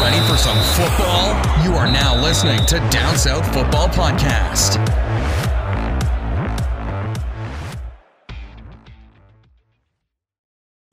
[0.00, 1.34] Ready for some football?
[1.64, 4.78] You are now listening to Down South Football Podcast.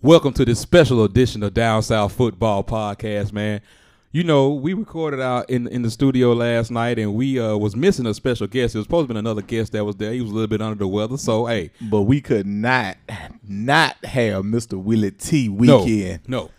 [0.02, 3.62] Welcome to this special edition of Down South Football Podcast, man.
[4.12, 7.76] You know, we recorded out in in the studio last night, and we uh, was
[7.76, 8.76] missing a special guest.
[8.76, 10.12] It was supposed to be another guest that was there.
[10.12, 12.98] He was a little bit under the weather, so hey, But we could not
[13.48, 14.82] not have Mr.
[14.82, 16.22] Willie T no, weekend.
[16.28, 16.50] no,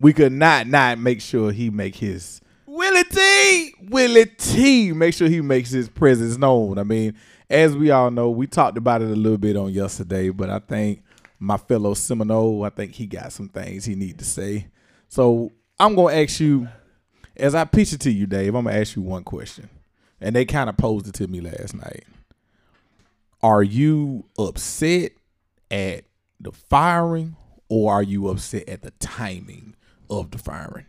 [0.00, 5.28] We could not not make sure he make his Willie T Willie T make sure
[5.28, 6.78] he makes his presence known.
[6.78, 7.14] I mean,
[7.48, 10.58] as we all know, we talked about it a little bit on yesterday, but I
[10.58, 11.02] think
[11.38, 14.66] my fellow Seminole, I think he got some things he need to say.
[15.08, 16.68] So I'm gonna ask you,
[17.36, 19.68] as I pitch it to you, Dave, I'm gonna ask you one question.
[20.20, 22.04] And they kind of posed it to me last night.
[23.42, 25.12] Are you upset
[25.70, 26.04] at
[26.40, 27.36] the firing
[27.68, 29.75] or are you upset at the timing
[30.10, 30.86] of the firing?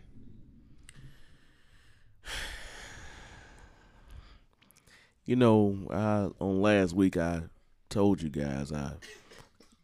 [5.24, 7.42] You know, I, on last week I
[7.90, 8.92] told you guys I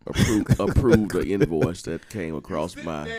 [0.06, 3.10] approved, approved the invoice that came across my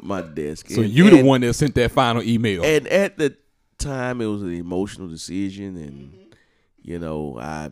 [0.00, 0.70] my desk.
[0.70, 2.64] So And- you the and- one that sent that final email.
[2.64, 3.36] And at the
[3.78, 6.34] time, it was an emotional decision, and
[6.82, 7.70] you know, I,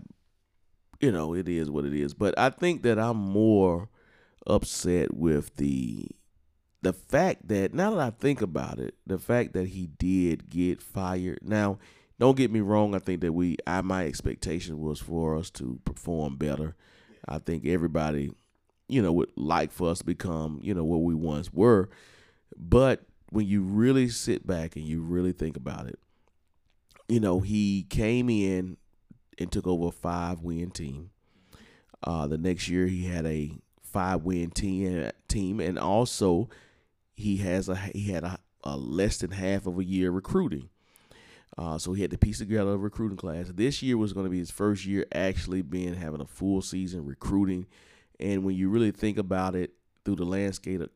[1.01, 2.15] you know, it is what it is.
[2.15, 3.89] But I think that I'm more
[4.47, 6.07] upset with the
[6.87, 10.81] the fact that now that I think about it, the fact that he did get
[10.81, 11.41] fired.
[11.43, 11.81] Now,
[12.21, 12.95] don't get me wrong.
[12.95, 16.77] I think that we, I my expectation was for us to perform better.
[17.27, 18.31] I think everybody,
[18.87, 21.89] you know, would like for us to become, you know, what we once were.
[22.57, 25.99] But when you really sit back and you really think about it,
[27.09, 28.77] you know, he came in
[29.41, 31.11] and took over a five win team.
[32.05, 33.51] Uh, the next year he had a
[33.83, 36.49] five win team team and also
[37.17, 40.69] he has a he had a, a less than half of a year recruiting.
[41.59, 43.51] Uh, so he had to piece together a recruiting class.
[43.55, 47.07] This year was going to be his first year actually being having a full season
[47.07, 47.67] recruiting.
[48.21, 49.73] And when you really think about it,
[50.07, 50.91] through the landscape of,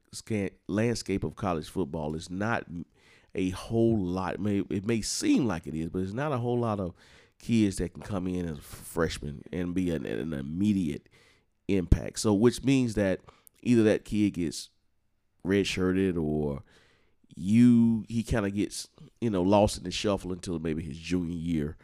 [0.69, 2.65] landscape of college football, it's not
[3.35, 4.35] a whole lot.
[4.35, 6.95] It may, it may seem like it is, but it's not a whole lot of
[7.41, 11.09] kids that can come in as freshmen and be an, an immediate
[11.67, 12.21] impact.
[12.21, 13.21] So, which means that
[13.63, 14.71] either that kid gets
[15.47, 16.63] redshirted or
[17.37, 18.89] you he kind of gets
[19.21, 21.77] you know lost in the shuffle until maybe his junior year,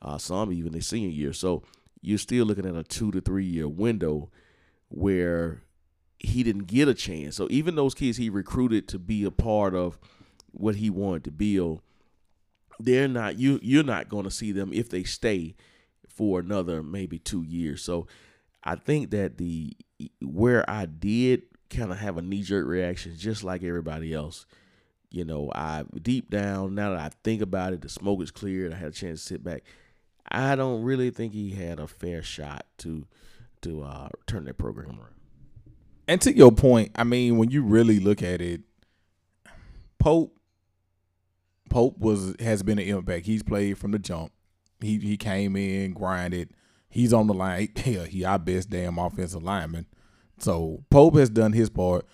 [0.00, 1.32] uh, some even his senior year.
[1.32, 1.62] So
[2.00, 4.30] you're still looking at a two to three year window
[4.88, 5.62] where
[6.18, 7.36] he didn't get a chance.
[7.36, 9.98] So even those kids he recruited to be a part of
[10.52, 11.82] what he wanted to build,
[12.78, 15.54] they're not you you're not going to see them if they stay
[16.08, 17.82] for another maybe two years.
[17.82, 18.06] So
[18.62, 19.76] I think that the
[20.20, 24.46] where I did kind of have a knee jerk reaction, just like everybody else.
[25.10, 28.72] You know, I deep down now that I think about it, the smoke is cleared.
[28.72, 29.62] I had a chance to sit back.
[30.30, 33.06] I don't really think he had a fair shot to
[33.62, 35.14] to uh, turn that program around.
[36.08, 38.62] And to your point, I mean, when you really look at it,
[39.98, 40.36] Pope
[41.70, 43.26] Pope was has been an impact.
[43.26, 44.32] He's played from the jump.
[44.80, 46.50] He he came in, grinded.
[46.88, 47.68] He's on the line.
[47.76, 49.86] Hell, he our best damn offensive lineman.
[50.42, 52.06] So Pope has done his part.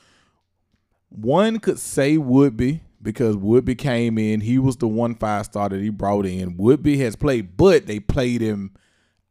[1.09, 4.41] One could say Woodbey because Woodbey came in.
[4.41, 6.57] He was the one five star that he brought in.
[6.57, 8.75] Woodbey has played, but they played him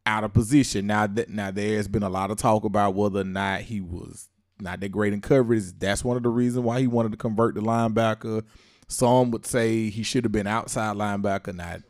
[0.06, 0.86] out of position.
[0.86, 4.28] Now that now there's been a lot of talk about whether or not he was
[4.60, 5.64] not that great in coverage.
[5.78, 8.42] That's one of the reasons why he wanted to convert the linebacker.
[8.88, 11.82] Some would say he should have been outside linebacker, not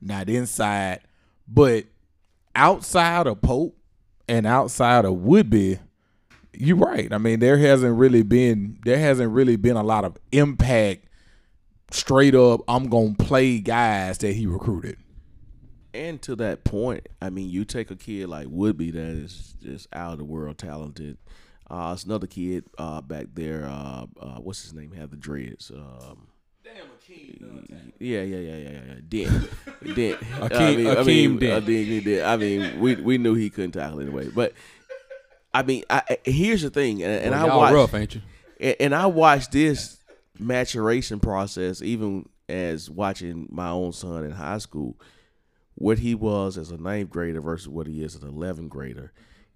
[0.00, 1.00] not inside.
[1.46, 1.84] But
[2.54, 3.78] outside of Pope
[4.28, 5.78] and outside of Woodbey,
[6.58, 7.12] you're right.
[7.12, 11.04] I mean, there hasn't really been there hasn't really been a lot of impact.
[11.90, 14.98] Straight up, I'm gonna play guys that he recruited.
[15.94, 19.86] And to that point, I mean, you take a kid like Woodbey that is just
[19.94, 21.16] out of the world talented.
[21.70, 23.66] Uh, it's another kid uh, back there.
[23.66, 24.92] Uh, uh, what's his name?
[24.92, 25.70] Have the dreads.
[25.70, 26.26] Um,
[27.98, 28.80] yeah, yeah, yeah, yeah, yeah.
[28.88, 28.94] yeah.
[29.08, 29.50] Dent.
[29.96, 30.18] Dent.
[30.42, 31.52] I Akeem- mean, I mean, Dent.
[31.52, 32.26] uh, Dent, Dent.
[32.26, 34.28] I mean, we we knew he couldn't tackle anyway.
[34.28, 34.52] But
[35.56, 38.20] I mean, I, here's the thing, and, and Boy, I watched, rough, ain't you?
[38.60, 39.98] and, and I watched this
[40.38, 45.00] maturation process even as watching my own son in high school.
[45.74, 49.12] What he was as a ninth grader versus what he is as an 11th grader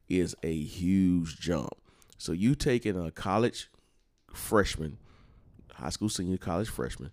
[0.08, 1.74] is a huge jump.
[2.16, 3.70] So you taking a college
[4.32, 4.96] freshman,
[5.74, 7.10] high school senior, college freshman,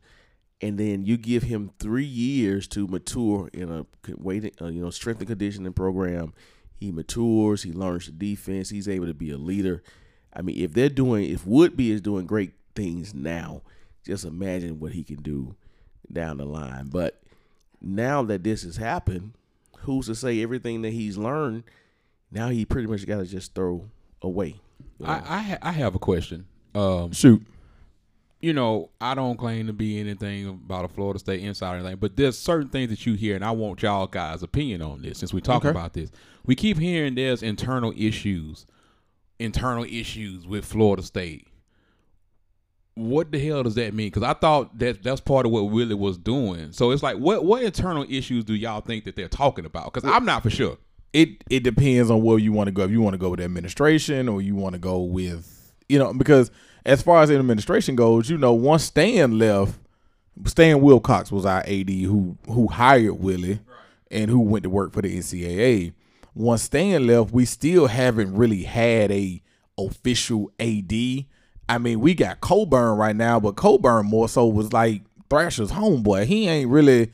[0.62, 3.86] and then you give him three years to mature in a
[4.18, 6.34] waiting, uh, you know, strength and conditioning program.
[6.80, 7.64] He matures.
[7.64, 8.70] He learns the defense.
[8.70, 9.84] He's able to be a leader.
[10.34, 13.62] I mean, if they're doing, if Woodbey is doing great things now,
[14.06, 15.56] just imagine what he can do
[16.12, 16.90] down the line.
[16.92, 17.22] But
[17.82, 19.34] now that this has happened,
[19.80, 21.64] who's to say everything that he's learned?
[22.32, 23.90] Now he pretty much got to just throw
[24.22, 24.60] away.
[25.00, 25.12] you know?
[25.12, 26.46] I I, ha- I have a question.
[26.76, 27.42] Um, Shoot.
[28.40, 31.98] You know, I don't claim to be anything about a Florida State insider or anything,
[31.98, 35.18] but there's certain things that you hear, and I want y'all guys' opinion on this
[35.18, 35.70] since we talk Okay.
[35.70, 36.12] about this.
[36.46, 38.66] We keep hearing there's internal issues,
[39.40, 41.48] internal issues with Florida State.
[42.96, 44.08] What the hell does that mean?
[44.08, 46.72] Because I thought that that's part of what Willie was doing.
[46.72, 49.94] So it's like, what what internal issues do y'all think that they're talking about?
[49.94, 50.78] Because I'm not for sure.
[51.14, 52.84] it it depends on where you want to go.
[52.84, 56.12] If you want to go with administration or you want to go with you know
[56.12, 56.50] because
[56.88, 59.78] as far as administration goes, you know once Stan left,
[60.46, 63.60] Stan Wilcox was our AD who who hired Willie
[64.10, 65.94] and who went to work for the NCAA.
[66.34, 69.42] Once Stan left, we still haven't really had a
[69.78, 70.94] official AD.
[71.70, 76.26] I mean, we got Coburn right now, but Coburn more so was like Thrasher's homeboy.
[76.26, 77.12] He ain't really.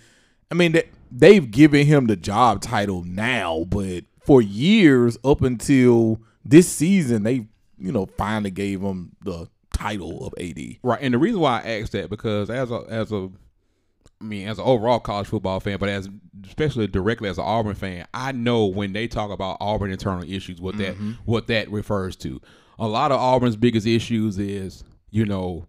[0.52, 6.22] I mean, they, they've given him the job title now, but for years up until
[6.46, 7.48] this season, they
[7.80, 10.78] you know finally gave him the title of AD.
[10.82, 13.30] Right, and the reason why I asked that because as a as a,
[14.22, 16.08] I mean, as an overall college football fan, but as
[16.46, 20.62] especially directly as an Auburn fan, I know when they talk about Auburn internal issues,
[20.62, 21.12] what that mm-hmm.
[21.26, 22.40] what that refers to.
[22.80, 25.68] A lot of Auburn's biggest issues is, you know,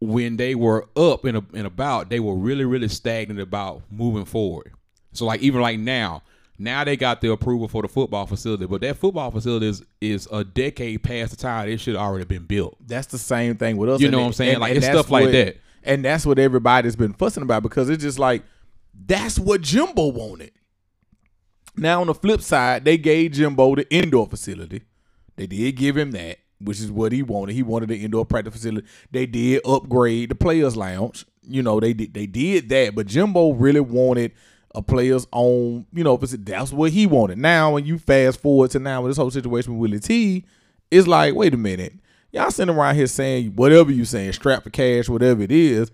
[0.00, 4.72] when they were up and, and about, they were really really stagnant about moving forward.
[5.12, 6.22] So like even like now,
[6.60, 10.28] now they got the approval for the football facility, but that football facility is is
[10.30, 12.76] a decade past the time it should already been built.
[12.86, 14.00] That's the same thing with us.
[14.00, 14.50] You know it- what I'm saying?
[14.52, 15.56] and- Like, and it's stuff like that.
[15.82, 18.44] And that's what everybody's been fussing about because it's just like
[19.06, 20.52] that's what Jimbo wanted.
[21.76, 24.82] Now on the flip side, they gave Jimbo the indoor facility.
[25.36, 27.54] They did give him that, which is what he wanted.
[27.54, 28.86] He wanted the indoor practice facility.
[29.10, 31.24] They did upgrade the players' lounge.
[31.48, 34.32] You know, they did they did that, but Jimbo really wanted
[34.74, 36.52] a players own, you know, facility.
[36.52, 37.38] that's what he wanted.
[37.38, 40.44] Now, when you fast forward to now with this whole situation with Willie T,
[40.90, 41.94] it's like, wait a minute.
[42.32, 45.90] Y'all sitting around here saying whatever you saying, strap for cash, whatever it is,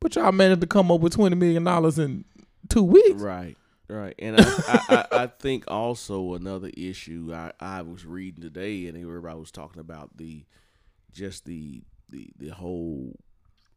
[0.00, 2.24] but y'all managed to come up with twenty million dollars in
[2.68, 3.20] two weeks.
[3.20, 3.56] Right,
[3.88, 4.14] right.
[4.18, 8.96] And I, I, I, I think also another issue I, I was reading today, and
[8.96, 10.44] everybody was talking about the
[11.12, 13.16] just the the the whole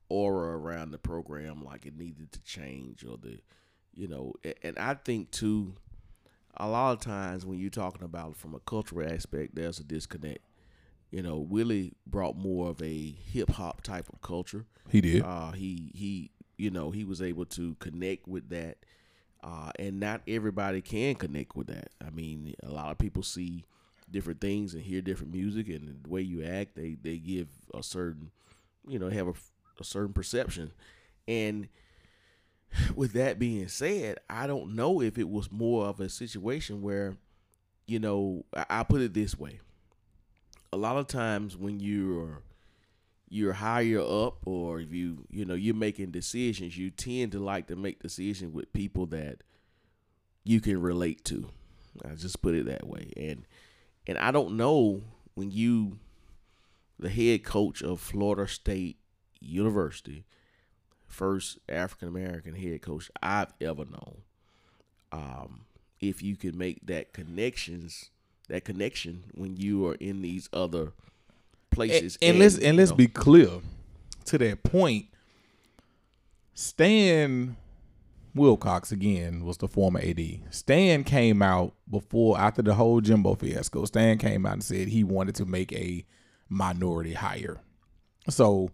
[0.10, 3.40] aura around the program, like it needed to change, or the
[3.96, 5.74] you know, and I think too,
[6.58, 10.40] a lot of times when you're talking about from a cultural aspect, there's a disconnect.
[11.12, 14.66] You know, Willie brought more of a hip hop type of culture.
[14.90, 15.24] He did.
[15.24, 18.78] Uh, he he, you know, he was able to connect with that,
[19.44, 21.90] uh, and not everybody can connect with that.
[22.06, 23.64] I mean, a lot of people see
[24.12, 27.82] different things and hear different music, and the way you act, they they give a
[27.82, 28.32] certain,
[28.88, 29.34] you know, have a,
[29.80, 30.72] a certain perception,
[31.28, 31.70] and
[32.96, 37.16] with that being said, I don't know if it was more of a situation where,
[37.86, 39.60] you know, I, put it this way.
[40.74, 42.42] A lot of times when you're
[43.30, 47.66] you're higher up or if you you know you're making decisions you tend to like
[47.68, 49.38] to make decisions with people that
[50.44, 51.50] you can relate to
[52.06, 53.48] i just put it that way and
[54.06, 55.02] and i don't know
[55.34, 55.98] when you
[57.00, 58.98] the head coach of florida state
[59.40, 60.24] university
[61.16, 64.18] first african american head coach i've ever known
[65.12, 65.62] um
[66.02, 68.10] if you can make that connections
[68.50, 70.92] that connection when you are in these other
[71.72, 73.60] places and, and let's and let's know, be clear
[74.26, 75.06] to that point.
[76.54, 77.58] Stan
[78.34, 80.40] Wilcox again was the former AD.
[80.50, 83.86] Stan came out before after the whole Jimbo fiasco.
[83.86, 86.06] Stan came out and said he wanted to make a
[86.50, 87.58] minority hire.
[88.30, 88.72] So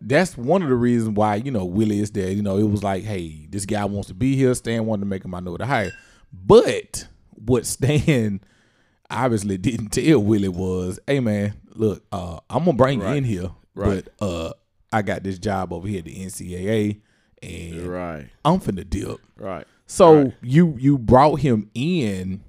[0.00, 2.30] that's one of the reasons why you know Willie is there.
[2.30, 4.54] You know, it was like, hey, this guy wants to be here.
[4.54, 5.92] Stan wanted to make a minority hire,
[6.32, 8.40] but what Stan
[9.10, 13.50] obviously didn't tell Willie was, hey man, look, uh, I'm gonna bring you in here,
[13.74, 14.04] Right.
[14.20, 14.52] but uh,
[14.92, 17.00] I got this job over here at the NCAA,
[17.42, 19.18] and right I'm finna dip.
[19.36, 20.34] right So Right.
[20.42, 22.42] you you brought him in,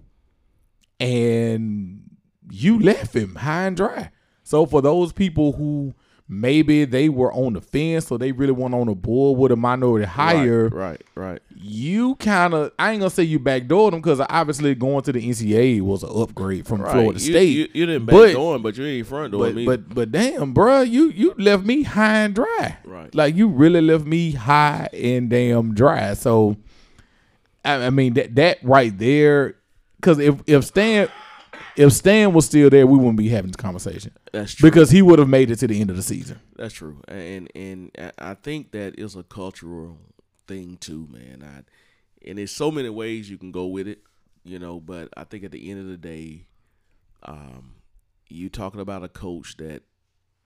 [1.00, 2.02] and
[2.50, 4.12] you left him high and dry.
[4.44, 5.94] So for those people who
[6.27, 9.55] maybe they were on the fence or they really weren't on the board with a
[9.55, 14.20] minority hire, right right you kind of I ain't gonna say you backdoored them because
[14.29, 17.50] obviously going to the NCAA was an upgrade from right Florida you, State.
[17.50, 20.12] you, you didn't but- back door but you ain't front door but me but but
[20.12, 22.77] damn, bruh, you you left me high and dry.
[22.84, 23.13] Right.
[23.15, 26.13] Like you really left me high and damn dry.
[26.13, 26.58] So,
[27.63, 29.55] I, I mean that that right there,
[29.96, 31.08] because if if Stan,
[31.77, 34.70] if Stan was still there, we wouldn't be having this conversation That's true.
[34.70, 36.39] because he would have made it to the end of the season.
[36.55, 39.98] That's true, and and I- think that is a cultural
[40.48, 41.44] thing too, man.
[41.44, 41.63] I,
[42.27, 44.00] and there's so many ways you can go with it,
[44.44, 44.79] you know.
[44.79, 46.46] But I think at the end of the day,
[47.24, 47.75] um,
[48.29, 49.84] you talking about a coach that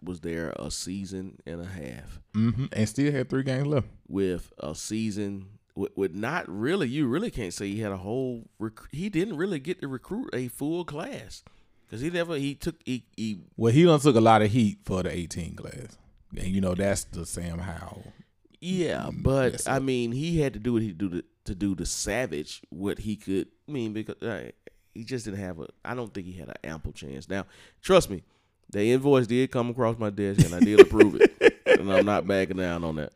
[0.01, 2.65] was there a season and a half Mm-hmm.
[2.71, 3.88] And still had three games left.
[4.07, 6.88] with a season with, with not really.
[6.88, 8.50] You really can't say he had a whole.
[8.59, 11.43] Rec- he didn't really get to recruit a full class
[11.86, 12.36] because he never.
[12.36, 12.75] He took.
[12.86, 15.98] He, he Well, he done took a lot of heat for the 18 class.
[16.38, 18.13] And you know, that's the Sam Howell.
[18.59, 21.75] Yeah, but yes, I mean, he had to do what he do to, to do
[21.75, 23.48] to Savage what he could.
[23.67, 24.51] I mean, because uh,
[24.93, 25.67] he just didn't have a.
[25.86, 27.29] I don't think he had an ample chance.
[27.29, 27.45] Now,
[27.81, 28.24] trust me,
[28.69, 32.27] the invoice did come across my desk, and I did approve it, and I'm not
[32.27, 33.13] backing down on that.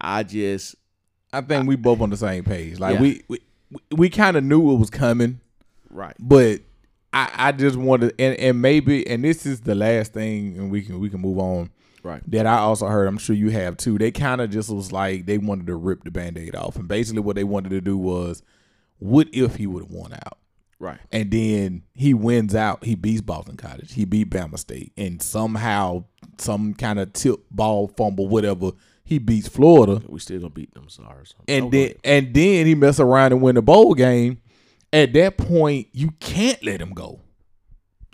[0.00, 0.74] I just
[1.32, 2.78] I think we both on the same page.
[2.78, 3.00] Like Yeah.
[3.02, 3.40] we we,
[3.92, 5.40] we kind of knew it was coming,
[5.90, 6.14] right.
[6.18, 6.60] but
[7.12, 10.82] I, I just wanted and, and maybe and this is the last thing and we
[10.82, 11.70] can we can move on.
[12.02, 12.22] Right.
[12.30, 13.98] That I also heard, I'm sure you have too.
[13.98, 16.76] They kind of just was like they wanted to rip the band-aid off.
[16.76, 18.42] And basically what they wanted to do was
[18.98, 20.38] what if he would have won out?
[20.78, 20.98] Right.
[21.10, 22.84] And then he wins out.
[22.84, 23.92] He beats Boston College.
[23.94, 24.92] He beat Bama State.
[24.96, 26.04] And somehow,
[26.38, 28.70] some kind of tip ball fumble, whatever,
[29.08, 30.02] he beats Florida.
[30.06, 30.88] We still gonna beat them.
[30.88, 31.24] Sorry.
[31.26, 34.42] So- And Oh, then and then he mess around and win the bowl game.
[34.92, 37.20] At that point, you can't let him go.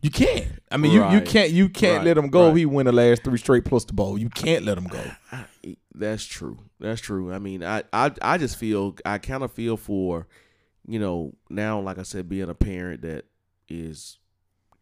[0.02, 0.46] You can't.
[0.70, 2.06] I mean, you, you can't you can't Right.
[2.06, 2.48] let him go.
[2.48, 2.58] Right.
[2.58, 4.18] He win the last three straight plus the bowl.
[4.18, 5.02] You can't let him go.
[5.32, 5.46] I,
[5.94, 6.58] that's true.
[6.80, 7.32] That's true.
[7.32, 10.26] I mean, I, I, I just feel I kind of feel for,
[10.86, 13.24] you know, now like I said, being a parent that
[13.68, 14.18] is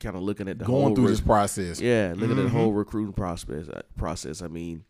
[0.01, 1.81] kind of looking at the whole Going through re- this process.
[1.81, 2.53] Yeah, looking at the Mhm.
[2.53, 3.69] whole recruiting process.
[3.69, 4.43] uh, Process.
[4.43, 4.83] I mean,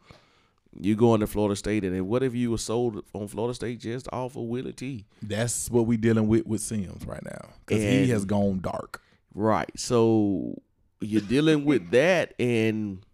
[0.80, 3.80] you go into Florida State, and then what if you were sold on Florida State
[3.80, 5.04] just off of Willie T?
[5.22, 9.02] That's what we dealing with with Sims right now because he has gone dark.
[9.34, 9.70] Right.
[9.76, 10.60] So
[11.00, 13.04] you're dealing with that, and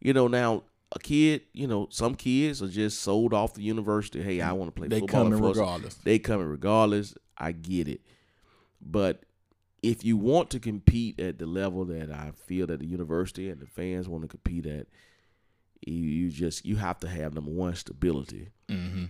[0.00, 1.42] you know now a kid.
[1.52, 4.22] You know, some kids are just sold off the university.
[4.22, 5.24] Hey, I want to play They football.
[5.24, 5.94] coming regardless.
[5.96, 7.14] They coming regardless.
[7.38, 8.00] I get it,
[8.80, 9.24] but
[9.82, 13.60] if you want to compete at the level that I feel that the university and
[13.60, 14.86] the fans want to compete at,
[15.86, 18.48] you, you just you have to have number one stability.
[18.68, 19.04] Mm-hmm.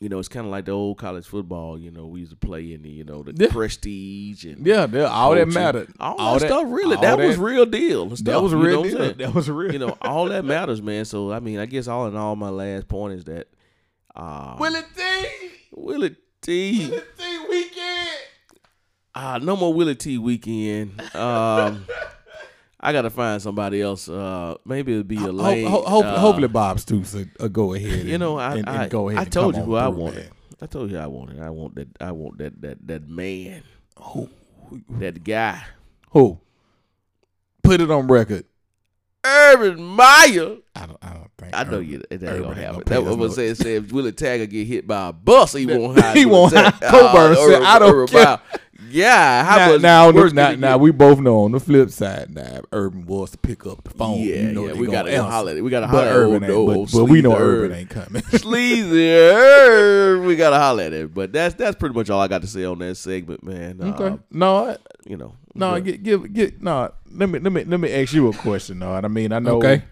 [0.00, 1.78] You know, it's kind of like the old college football.
[1.78, 3.52] You know, we used to play in the you know the Yeah.
[3.52, 5.92] prestige and Yeah, that- all that mattered.
[6.00, 8.06] All, that, stuff really all that, was real deal.
[8.06, 9.14] That was a you know real deal.
[9.18, 9.72] That was real.
[9.72, 11.04] You know, all that matters, man.
[11.04, 13.46] So I mean, I guess all in all, my last point is that
[14.16, 15.26] uh, Willie T.
[15.72, 16.88] Willie T.
[16.90, 18.08] T weekend.
[19.14, 21.00] Uh, no more Willie T weekend.
[21.14, 21.86] Um,
[22.82, 24.08] I gotta find somebody else.
[24.08, 25.66] Uh, maybe it'll be a lane.
[25.68, 28.06] ho- ho- uh, hopefully, Bob Stoops will uh, go ahead.
[28.06, 29.20] you know, I and, and I, go ahead.
[29.20, 30.16] I told you who I wanted.
[30.24, 30.30] man.
[30.60, 31.40] I told you I wanted.
[31.40, 31.88] I want that.
[32.00, 32.60] I want that.
[32.62, 33.62] That that man.
[33.98, 34.28] Who?
[34.98, 35.62] That guy.
[36.10, 36.40] Who?
[37.62, 38.44] Put it on record.
[39.24, 40.56] Urban Meyer.
[40.74, 40.98] I don't.
[41.00, 41.50] I don't think.
[41.56, 41.98] I know Urban- you.
[41.98, 42.82] That ain't Urban gonna happen.
[42.86, 43.56] That was what said.
[43.62, 46.14] Said if Willie Taggart get hit by a bus, he won't hire.
[46.14, 48.40] He won't hire Coburn said, "I don't Urban care."
[48.92, 49.02] Meyer.
[49.02, 52.34] Yeah, how Now, much now, worse now, now we both know on the flip side.
[52.34, 54.18] Now, Urban was to pick up the phone.
[54.20, 55.30] Yeah, you know yeah, we gotta go answer.
[55.30, 57.42] holler at- we gotta But holler at Urban old- old But, but we know sleazy
[57.42, 57.78] Urban Urban.
[57.78, 58.22] ain't coming.
[58.30, 59.10] sleazy.
[59.14, 60.26] Urban.
[60.26, 61.14] We gotta holler at it.
[61.14, 63.78] But that's that's pretty much all I got to say on that segment, man.
[63.80, 64.18] Uh, okay.
[64.30, 65.34] No, I- you know.
[65.54, 65.72] no.
[65.72, 66.62] but- Give, give, give.
[66.62, 66.92] No.
[67.14, 68.78] Let me, let me, let me ask you a question.
[68.78, 69.56] No, I mean, I know.
[69.58, 69.82] Okay.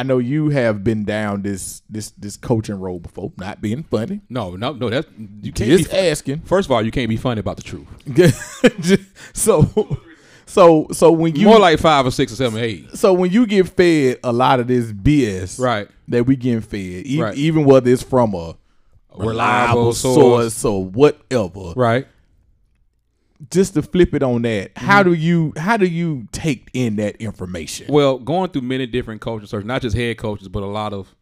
[0.00, 3.32] I know you have been down this this this coaching role before.
[3.36, 4.20] Not being funny.
[4.30, 4.88] No, no, no.
[4.88, 5.06] That's
[5.42, 5.70] you can't.
[5.70, 6.40] Just Be, asking.
[6.40, 7.86] first of all, you can't be funny about the truth.
[9.34, 9.98] so,
[10.46, 12.96] so, so when you More like five or six or seven, or eight.
[12.96, 15.88] so when you get fed a lot of this BS, Right.
[16.08, 17.36] That we getting fed, e- Right.
[17.36, 18.56] even whether it's from a
[19.16, 20.64] reliable, reliable source, source.
[20.64, 21.72] or whatever.
[21.76, 22.06] Right.
[23.50, 24.86] Just to flip it on that, Mm-hmm.
[24.86, 27.86] how do you how do you take in that information?
[27.88, 31.14] Well, going through many different coaching searches, not just head coaches, but a lot of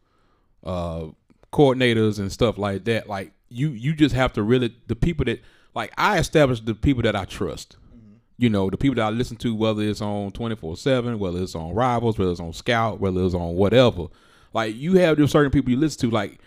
[0.65, 1.05] uh,
[1.53, 3.07] coordinators and stuff like that.
[3.07, 5.41] Like you, you just have to really the people that
[5.73, 7.77] like I established the people that I trust.
[8.37, 11.41] You know, the people that I listen to, whether it's on twenty four seven, whether
[11.41, 14.07] it's on Rivals, whether it's on Scout, whether it's on whatever.
[14.53, 16.09] Like you have just certain people you listen to.
[16.09, 16.39] Like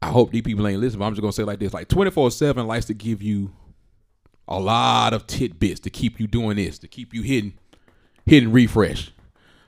[0.00, 1.88] I hope these people ain't listening, but I'm just gonna say it like this: like
[1.88, 3.52] twenty four seven likes to give you
[4.48, 7.54] a lot of tidbits to keep you doing this, to keep you hitting
[8.26, 9.12] hitting refresh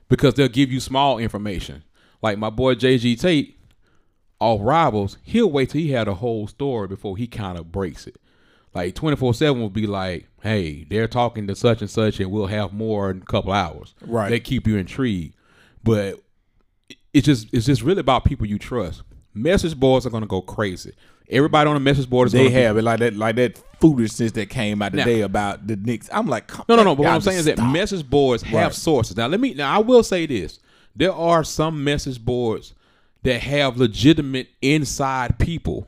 [0.08, 1.82] because they'll give you small information.
[2.22, 3.58] Like my boy JG Tate
[4.40, 8.06] off Rivals, he'll wait till he had a whole story before he kind of breaks
[8.06, 8.16] it.
[8.74, 12.46] Like 24 7 will be like, hey, they're talking to such and such, and we'll
[12.46, 13.94] have more in a couple hours.
[14.02, 14.30] Right.
[14.30, 15.34] They keep you intrigued.
[15.82, 16.20] But
[17.12, 19.02] it's just it's just really about people you trust.
[19.32, 20.92] message boards are gonna go crazy.
[21.30, 23.62] Everybody on the message board is They gonna be- have it like that, like that
[23.80, 26.08] foolishness that came out Now- today about the Knicks.
[26.12, 26.94] I'm like, No, no, no.
[26.94, 27.72] But what I'm saying is that stop.
[27.72, 28.74] message boards have Right.
[28.74, 29.16] sources.
[29.16, 29.54] Now, let me.
[29.54, 30.58] Now, I will say this:
[30.94, 32.74] there are some message boards
[33.22, 35.86] that have legitimate inside people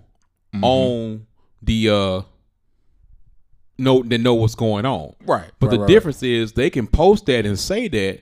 [0.55, 0.64] Mm-hmm.
[0.64, 1.26] on
[1.62, 2.23] the uh
[3.78, 5.14] know that know what's going on.
[5.26, 8.21] Right, But right, the right, difference is they can post that and say that,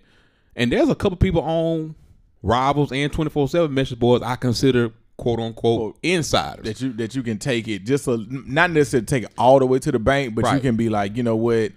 [0.57, 1.95] and there's a couple people on
[2.43, 6.65] rivals and 24 seven message boards I consider quote unquote insiders.
[6.65, 9.67] that you that you can take it just a, not necessarily take it all the
[9.67, 11.73] way to the bank, but you can be like, you know what,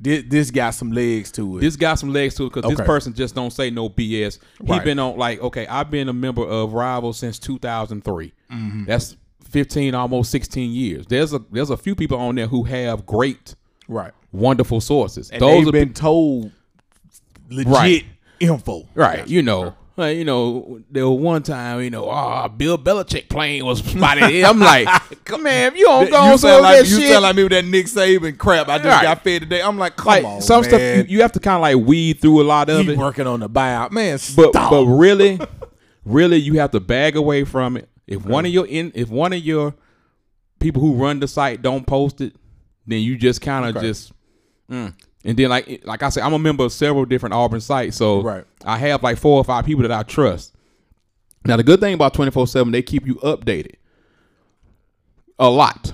[0.00, 1.60] this, this got some legs to it.
[1.60, 4.38] This got some legs to it because this person just don't say no BS.
[4.64, 4.84] He Right.
[4.84, 8.32] been on like okay, I've been a member of Rival since 2003.
[8.50, 8.84] Mm-hmm.
[8.86, 9.16] That's
[9.50, 11.06] 15, almost 16 years.
[11.06, 13.54] There's a there's a few people on there who have great,
[13.88, 15.30] right, wonderful sources.
[15.30, 16.50] and Those they've are been told
[17.50, 18.04] legit Right.
[18.40, 18.88] info.
[18.94, 19.26] right.
[19.28, 19.74] You know.
[20.00, 24.44] Like, you know, there was one time, you know, oh, Bill Belichick plane was spotted.
[24.44, 24.86] I'm like,
[25.24, 27.10] come on, if you don't go you on some sound like that you shit.
[27.12, 28.68] sound like me with that Nick Saban crap.
[28.68, 29.02] I just Right.
[29.02, 29.62] got fed today.
[29.62, 30.70] I'm like, come like on, some man.
[30.70, 32.98] stuff, you, you have to kind of like weed through a lot of He it.
[32.98, 34.18] working on the buyout, man.
[34.34, 34.70] but stop.
[34.70, 35.38] but really,
[36.04, 37.88] really, you have to bag away from it.
[38.06, 39.74] If one of your in, if one of your
[40.58, 42.34] people who run the site don't post it,
[42.86, 43.86] then you just kind of Okay.
[43.86, 44.12] just.
[44.70, 44.92] mm.
[45.24, 48.22] And then like like I said, I'm a member of several different Auburn sites, so
[48.22, 48.44] Right.
[48.64, 50.54] I have like four or five people that I trust.
[51.44, 53.74] Now the good thing about 24 seven, they keep you updated
[55.38, 55.92] a lot.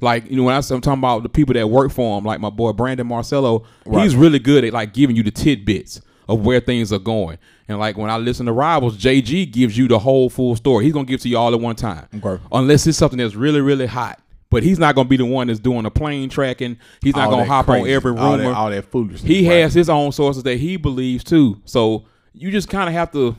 [0.00, 2.40] Like you know when I, am talking about the people that work for him, like
[2.40, 6.60] my boy Brandon Marcello, he's really good at like giving you the tidbits of where
[6.60, 7.38] things are going.
[7.68, 10.84] And like when I listen to Rivals, JG gives you the whole full story.
[10.84, 12.42] He's gonna give it to you all at one time, Okay.
[12.52, 14.20] unless it's something that's really really hot.
[14.50, 16.78] But he's not gonna be the one that's doing the plane tracking.
[17.02, 18.22] He's not gonna that hop on every rumor.
[18.22, 19.22] all that, all that foolishness.
[19.22, 19.60] He right.
[19.60, 21.60] has his own sources that he believes too.
[21.64, 23.36] So you just kind of have to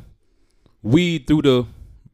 [0.81, 1.65] weed through the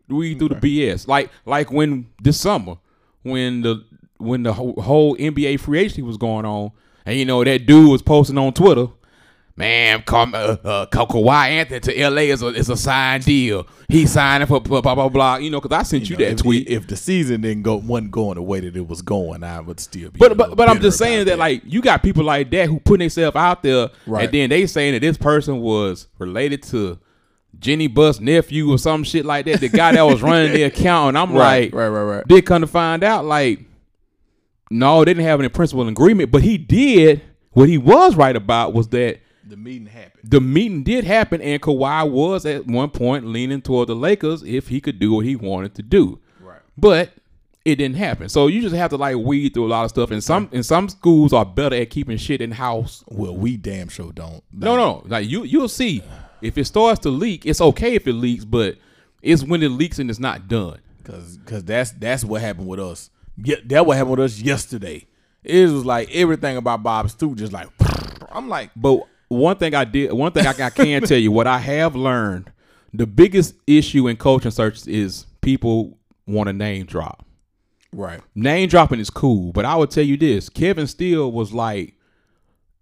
[0.10, 1.08] weed through the BS.
[1.08, 2.78] Like like when this summer
[3.22, 3.84] when the
[4.18, 6.72] when the whole, whole NBA free agency was going on,
[7.06, 8.88] and you know that dude was posting on Twitter.
[9.58, 13.66] Man, come uh, uh, Ka- Kawhi Anthony to LA is a is a signed deal.
[13.90, 15.10] He's signing for blah blah blah.
[15.10, 15.38] blah.
[15.38, 16.70] You know, because I sent you, know, that if, tweet.
[16.70, 19.80] If the season didn't go wasn't going the way that it was going, I would
[19.80, 20.20] still be.
[20.20, 22.80] But but but I'm just saying about that, like you got people like that who
[22.80, 24.26] putting themselves out there, Right.
[24.26, 27.00] and then they saying that this person was related to
[27.58, 29.60] Jeanie Buss nephew or some shit like that.
[29.60, 32.28] The guy that was running the account, and I'm Right, like, right, right, right.
[32.28, 33.62] Did come to find out, like,
[34.70, 37.24] no, they didn't have any principal agreement, but he did.
[37.54, 40.30] What he was right about was that the meeting happened.
[40.30, 44.68] the meeting did happen, and Kawhi was at one point leaning toward the Lakers if
[44.68, 46.20] he could do what he wanted to do.
[46.42, 46.60] Right.
[46.78, 47.12] But
[47.66, 48.30] it didn't happen.
[48.30, 50.12] So you just have to like weed through a lot of stuff.
[50.12, 53.04] And some and some schools are better at keeping shit in house.
[53.10, 54.44] Well, we damn sure don't.
[54.54, 56.02] No, no, like you you'll see
[56.42, 57.46] if it starts to leak.
[57.46, 58.78] It's okay if it leaks, but
[59.22, 60.80] it's when it leaks and it's not done.
[61.04, 63.10] because because that's that's what happened with us.
[63.36, 65.06] Yeah, that what happened with us yesterday.
[65.44, 67.68] It was like everything about Bob Stu just like
[68.32, 71.48] I'm like But one thing I did, one thing I, I can tell you, what
[71.48, 72.52] I have learned,
[72.94, 77.26] the biggest issue in coaching searches is people want to name drop.
[77.92, 78.22] right.
[78.36, 81.96] Name dropping is cool, but I would tell you this: Kevin Steele was like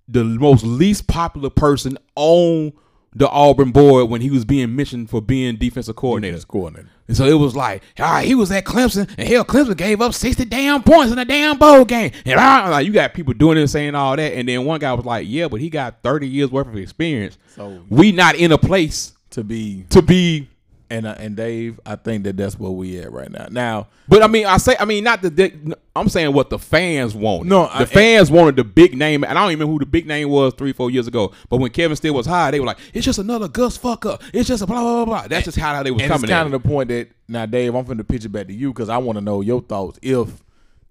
[0.08, 2.74] the most least popular person on
[3.16, 6.34] the Auburn board when he was being mentioned for being defensive coordinator.
[6.34, 6.90] Defense coordinator.
[7.08, 10.14] And so it was like, ah, he was at Clemson, and hell, Clemson gave up
[10.14, 12.12] sixty damn points in a damn bowl game.
[12.26, 14.80] And ah, like you got people doing it and saying all that, and then one
[14.80, 17.38] guy was like, yeah, but he got thirty years worth of experience.
[17.56, 20.50] So We not in a place to be to be.
[20.90, 23.48] And uh, and Dave, I think that that's where we at right now.
[23.50, 25.30] Now, But I mean, I say, I mean, not the.
[25.30, 25.56] they-
[25.98, 27.48] I'm saying what the fans want.
[27.48, 29.86] No, the I- fans wanted the big name, and I don't even remember who the
[29.86, 31.32] big name was three, four years ago.
[31.50, 34.22] But when Kevin Steele was high, they were like, "It's just another Gus fuck up.
[34.34, 36.30] It's just a blah blah blah blah." That's just how they was and it's coming.
[36.30, 38.74] kind at of the point that now, Dave, I'm finna pitch it back to you
[38.74, 39.98] because I want to know your thoughts.
[40.02, 40.44] If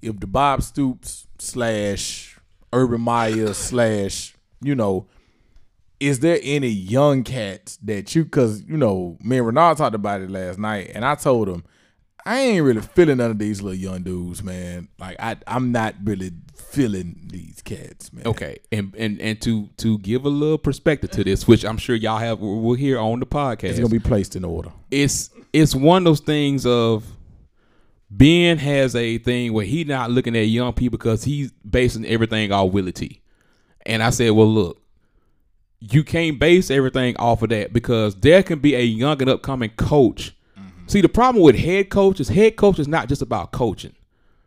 [0.03, 2.39] if the Bob Stoops slash
[2.73, 5.07] Urban Meyer slash you know,
[6.05, 8.25] is there any young cats that you?
[8.25, 11.65] Because you know, me and Renard talked about it last night, and I told him
[12.27, 14.89] I ain't really feeling none of these little young dudes, man.
[14.99, 18.27] Like I, I'm not really feeling these cats, man.
[18.27, 21.97] Okay, and and and to to give a little perspective to this, which I'm sure
[21.97, 23.65] y'all have we'll hear on the podcast.
[23.71, 24.73] It's gonna be placed in order.
[24.91, 27.05] it's it's one of those things of
[28.11, 32.53] Ben has a thing where he not looking at young people because he's basing everything
[32.53, 33.23] off Willie T.
[33.87, 34.84] And I said, well, look,
[35.91, 39.71] you can't base everything off of that because there can be a young and upcoming
[39.71, 40.35] coach.
[40.59, 40.89] Mm-hmm.
[40.89, 43.95] See, the problem with head coach is head coach is not just about coaching.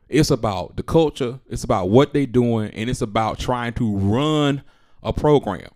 [0.10, 4.64] It's about the culture, it's about what they're doing, and it's about trying to run
[5.04, 5.70] a program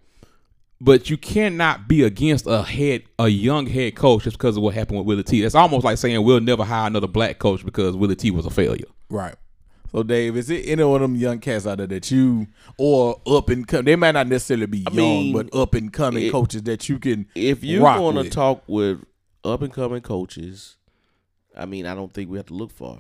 [0.82, 4.74] but you cannot be against a head a young head coach just because of what
[4.74, 5.41] happened with Willie T.
[5.41, 8.50] That's almost like saying we'll never hire another black coach because Willie T was a
[8.50, 8.88] failure.
[9.10, 9.36] Right.
[9.91, 13.19] So, Dave, is it any one of them young cats out there that you or
[13.27, 13.84] up and come?
[13.86, 16.97] They might not necessarily be young, mean, but up and coming it- coaches that you
[16.99, 17.27] can.
[17.36, 19.04] if you want to talk with
[19.43, 20.77] up and coming coaches,
[21.58, 22.99] I mean, I don't think we have to look far.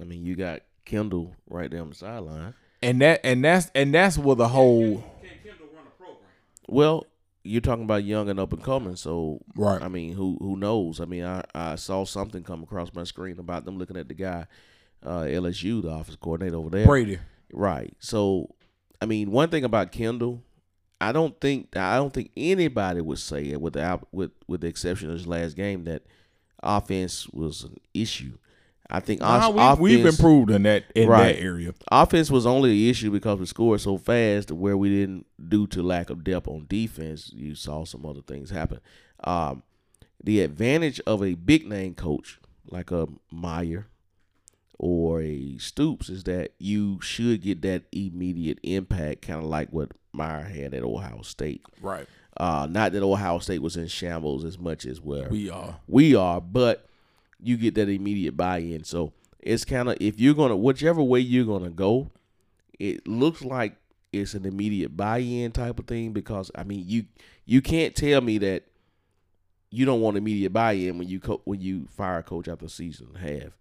[0.00, 2.54] I mean, you got Kendal right there on the sideline.
[2.82, 5.02] and that and that's and that's where the whole
[6.68, 7.06] Well,
[7.44, 9.80] you're talking about young and up and coming, so Right.
[9.82, 11.00] I mean, who who knows?
[11.00, 14.14] I mean, I, I saw something come across my screen about them looking at the
[14.14, 14.46] guy,
[15.04, 16.86] uh, LSU, the office coordinator over there.
[16.86, 17.18] Brady.
[17.52, 17.94] Right.
[17.98, 18.54] So,
[19.00, 20.42] I mean, one thing about Kendal,
[21.00, 24.66] I don't think I don't think anybody would say it with the with with the
[24.66, 26.02] exception of his last game that
[26.62, 28.38] offense was an issue.
[28.90, 31.36] I think Nah, os- we, offense, we've improved in that in Right.
[31.36, 31.74] that area.
[31.92, 35.82] offense was only an issue because we scored so fast where we didn't due to
[35.82, 37.30] lack of depth on defense.
[37.34, 38.80] You saw some other things happen.
[39.22, 39.62] Um,
[40.24, 43.86] the advantage of a big name coach like a Meyer
[44.78, 49.90] or a Stoops is that you should get that immediate impact, kind of like what
[50.12, 51.62] Meyer had at Ohio State.
[51.82, 52.06] Right.
[52.36, 55.80] Uh, not that Ohio State was in shambles as much as where We are.
[55.88, 56.86] we are, but
[57.42, 58.84] you get that immediate buy-in.
[58.84, 62.10] So it's kind of if you're gonna whichever way you're gonna go,
[62.78, 63.74] it looks like
[64.12, 67.04] it's an immediate buy-in type of thing because I mean you
[67.44, 68.64] you can't tell me that
[69.70, 72.70] you don't want immediate buy-in when you co- when you fire a coach after a
[72.70, 73.52] season and a half.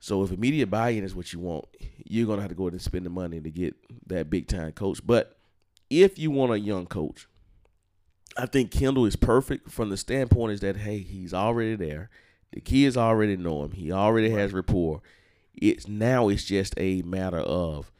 [0.00, 1.66] So if immediate buy-in is what you want,
[2.04, 3.74] you're gonna have to go ahead and spend the money to get
[4.06, 5.00] that big time coach.
[5.04, 5.36] But
[5.90, 7.26] if you want a young coach,
[8.36, 12.10] I think Kendal is perfect from the standpoint is that hey, he's already there.
[12.52, 13.72] The kids already know him.
[13.72, 15.02] He already has rapport.
[15.54, 17.90] It's now it's just a matter of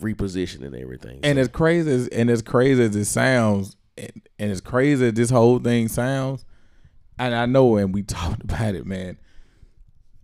[0.00, 1.20] repositioning everything.
[1.22, 5.06] And So, as crazy as and as crazy as it sounds, and, and as crazy
[5.06, 6.44] as this whole thing sounds,
[7.18, 9.18] and I know, and we talked about it, man.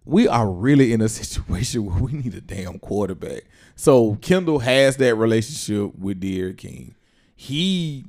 [0.07, 3.43] We are really in a situation where we need a damn quarterback.
[3.75, 6.95] So Kendal has that relationship with Derrick King.
[7.35, 8.07] He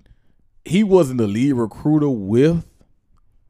[0.63, 2.65] he wasn't the lead recruiter with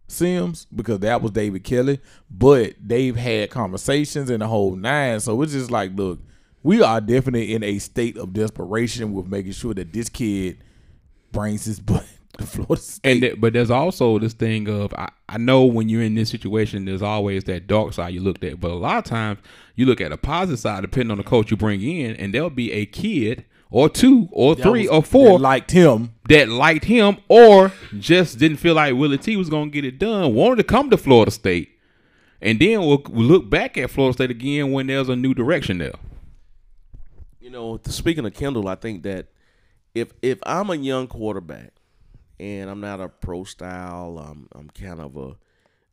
[0.07, 5.19] Sims because that was David Kelly, but they've had conversations and the whole nine.
[5.19, 6.19] So it's just like, look,
[6.63, 10.63] we are definitely in a state of desperation with making sure that this kid
[11.31, 12.05] brings his butt
[12.45, 13.11] Florida State.
[13.11, 16.29] And that, but there's also this thing of I, I know when you're in this
[16.29, 19.39] situation, there's always that dark side you looked at, but a lot of times
[19.75, 22.49] you look at the positive side depending on the coach you bring in, and there'll
[22.49, 26.13] be a kid or two or three or four that liked him.
[26.29, 29.99] that liked him or just didn't feel like Willie T was going to get it
[29.99, 31.71] done, wanted to come to Florida State.
[32.41, 35.79] And then we'll, we'll look back at Florida State again when there's a new direction
[35.79, 35.95] there.
[37.41, 39.27] you know, speaking of Kendal, I think that
[39.95, 41.73] if if I'm a young quarterback
[42.39, 45.35] and I'm not a pro style, I'm I'm kind of a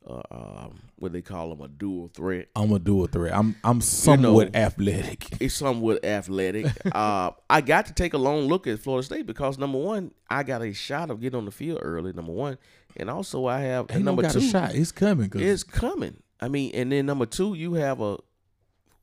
[0.07, 2.48] uh, um, what they call them a dual threat.
[2.54, 3.35] I'm a dual threat.
[3.35, 5.28] I'm I'm somewhat know, athletic.
[5.40, 6.66] It's somewhat athletic.
[6.94, 10.42] uh, I got to take a long look at Florida State because number one, I
[10.42, 12.12] got a shot of getting on the field early.
[12.12, 12.59] Number one,
[12.96, 14.40] and also I have and Ain't no number got two.
[14.40, 14.74] a shot.
[14.74, 15.30] It's coming.
[15.30, 16.18] 'cause It's coming.
[16.38, 18.18] I mean, and then number two, you have a,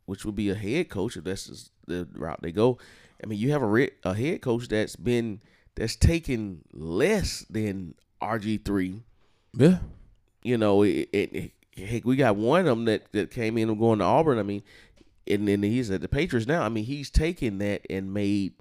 [0.05, 2.77] which would be a head coach if that's the route they go.
[3.23, 5.41] I mean, you have a re- a head coach that's been
[5.75, 9.03] that's taking less than RG three.
[9.53, 9.79] yeah.
[10.43, 11.51] You know, it, it, it-
[11.87, 14.39] heck, we got one of them that that came in and going to Auburn.
[14.39, 14.63] I mean,
[15.27, 16.63] and then he's at the Patriots now.
[16.63, 18.53] I mean, he's taken that and made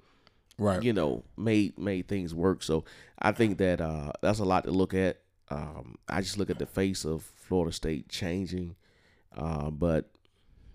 [0.57, 0.83] Right.
[0.83, 2.83] you know made made things work so
[3.19, 5.17] i think that uh that's a lot to look at
[5.49, 8.75] um i just look at the face of florida state changing
[9.35, 10.11] uh but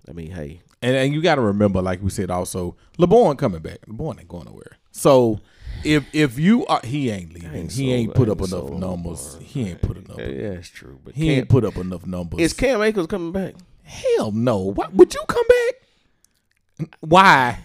[0.08, 3.60] i mean hey And, and you got to remember, like we said, also LeBron coming
[3.62, 3.86] back.
[3.86, 4.76] LeBron ain't going nowhere.
[4.90, 5.38] So
[5.86, 7.54] if if you are, he ain't leaving.
[7.54, 9.38] ain't he so- ain't put I up ain't enough numbers.
[9.40, 10.18] He ain't put enough.
[10.18, 12.40] yeah, yeah it's true but He Cam, ain't put up enough numbers.
[12.40, 14.58] is cam akers coming back Hell no.
[14.72, 16.88] Why would you come back?
[17.00, 17.58] Why?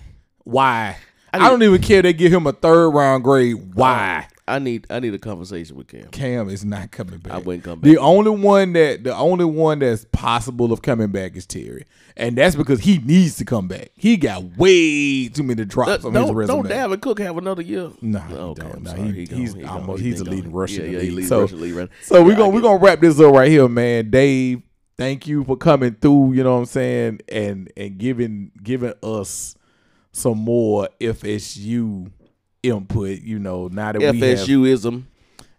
[0.44, 0.98] Why?
[1.34, 2.02] I, need- don't even care.
[2.02, 3.74] They give him a third round grade.
[3.76, 4.28] Why?
[4.48, 7.34] I need i need a conversation with cam Cam is not coming back.
[7.34, 7.90] I wouldn't come back.
[7.90, 11.86] The only one that the only one that's possible of coming back is Terry,
[12.18, 13.92] and that's because he needs to come back.
[13.96, 16.64] He got way too many drops on his resume.
[16.64, 17.92] don't Dalvin Cook have another year?
[18.02, 19.12] No, he okay, No, sorry.
[19.12, 19.66] he- gone, he's gone.
[19.66, 21.90] almost- He a leading rusher Yeah, yeah, he leading So- rusher in the league, right?
[22.04, 24.10] So we're gonna we're gonna wrap this up right here, man.
[24.10, 24.62] Dave,
[24.98, 26.34] thank you for coming through.
[26.34, 29.56] You know what I'm saying, and and giving giving us
[30.12, 32.12] some more FSU
[32.64, 33.22] input.
[33.22, 35.04] You know, now that we FSUism.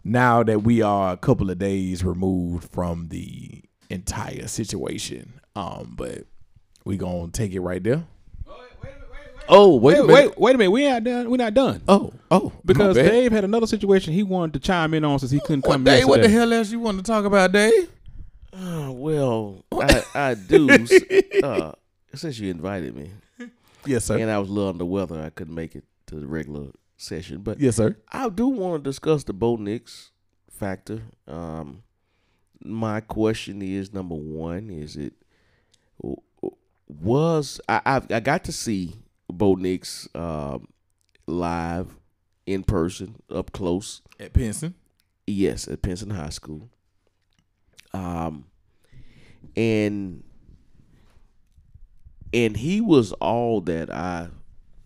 [0.03, 5.33] now that we are a couple of days removed from the entire situation.
[5.55, 6.25] Um, but
[6.85, 8.05] we gonna take it right there.
[9.49, 10.29] Oh, wait, Wait, a minute.
[10.29, 10.71] wait, wait a minute.
[10.71, 11.29] We ain't done.
[11.29, 11.81] We're not done.
[11.87, 12.95] Oh, oh, because.
[12.95, 15.83] Dave had another situation he wanted to chime in on since he couldn't What, come
[15.83, 17.89] Dave, what the hell else you want to talk about, Dave?
[18.53, 20.69] Uh, well, I, I do.
[21.43, 21.73] uh,
[22.15, 23.11] since you invited me,
[23.85, 24.17] Yes, sir.
[24.17, 26.67] and I was a little under the weather, I couldn't make it to the regular
[27.03, 27.41] session.
[27.41, 27.95] But yes, sir.
[28.11, 30.11] I do want to discuss the Bo Nix
[30.49, 31.01] factor.
[31.27, 31.83] Um,
[32.63, 35.13] my question is number one: Is it
[36.87, 38.95] was I I, I got to see
[39.31, 40.67] Bo Nix um,
[41.27, 41.95] live
[42.45, 44.01] in person, up close.
[44.19, 44.75] At Pinson.
[45.25, 46.69] Yes, at Pinson High School.
[47.93, 48.45] Um,
[49.55, 50.23] and
[52.33, 54.29] and he was all that I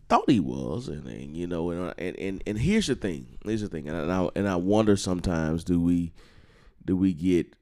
[0.10, 3.38] thought he was, and, and you know, and, and and and here's the thing.
[3.43, 6.13] Here's the thing, and I and I wonder sometimes do we
[6.84, 7.54] do we get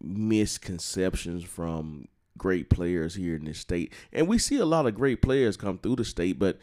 [0.00, 5.22] misconceptions from great players here in this state, and we see a lot of great
[5.22, 6.58] players come through the state, but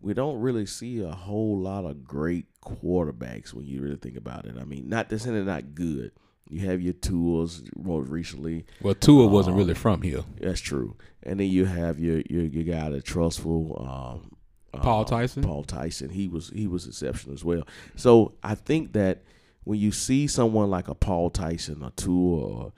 [0.00, 4.44] we don't really see a whole lot of great quarterbacks when you really think about
[4.44, 4.54] it.
[4.60, 6.12] I mean, not say they're not good.
[6.48, 8.66] You have your Tuas most recently.
[8.82, 10.24] Well, Tua wasn't really from here.
[10.40, 10.96] That's true.
[11.22, 14.36] And then you have your your, your guy, the trustful um,
[14.74, 15.42] uh, Paul Tyson?
[15.42, 16.10] Paul Tyson.
[16.10, 17.66] He was he was exceptional as well.
[17.96, 19.22] So I think that
[19.64, 22.72] when you see someone like a Paul Tyson, a Tua, or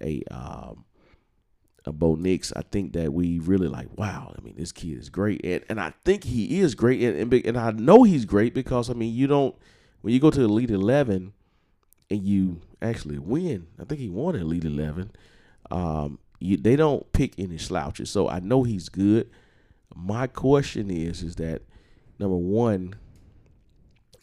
[0.00, 0.84] a um,
[1.84, 3.88] a Bo Nix, I think that we really like.
[3.96, 7.32] Wow, I mean, this kid is great, and and I think he is great, and
[7.32, 9.56] and, and I know he's great because I mean, you don't
[10.02, 11.32] when you go to the Elite Eleven
[12.10, 13.66] and you actually win.
[13.80, 15.10] I think he won at Elite Eleven.
[15.70, 19.28] Um, you, they don't pick any slouches, so I know he's good.
[19.94, 21.62] My question is, is that
[22.18, 22.94] number one,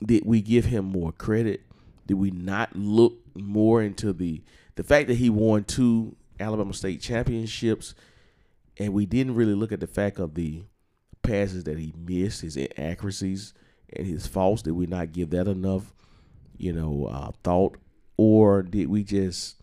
[0.04, 1.62] did we give him more credit?
[2.08, 4.42] Did we not look more into the
[4.76, 7.96] the fact that he won two Alabama State championships,
[8.78, 10.64] and we didn't really look at the fact of the
[11.22, 13.54] passes that he missed, his inaccuracies,
[13.94, 14.62] and his faults?
[14.62, 15.94] Did we not give that enough,
[16.58, 17.78] you know, uh, thought,
[18.18, 19.56] or did we just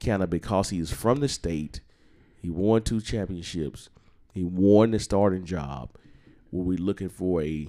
[0.00, 1.80] kind of because he's from the state,
[2.40, 3.88] he won two championships,
[4.32, 5.90] he won the starting job,
[6.50, 7.68] were we looking for a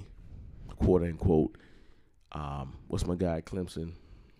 [0.78, 1.58] quote unquote,
[2.32, 3.94] um, what's my guy Clemson?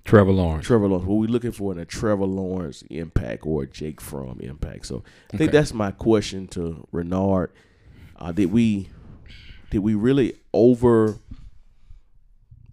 [0.04, 0.68] Trevor Lawrence.
[0.68, 1.08] Trevor Lawrence.
[1.08, 4.86] What we looking for in a Trevor Lawrence impact or a Jake Fromm impact?
[4.86, 5.58] So I think Okay.
[5.58, 7.52] that's my question to Renard.
[8.18, 8.90] Uh, did we
[9.72, 11.18] did we really over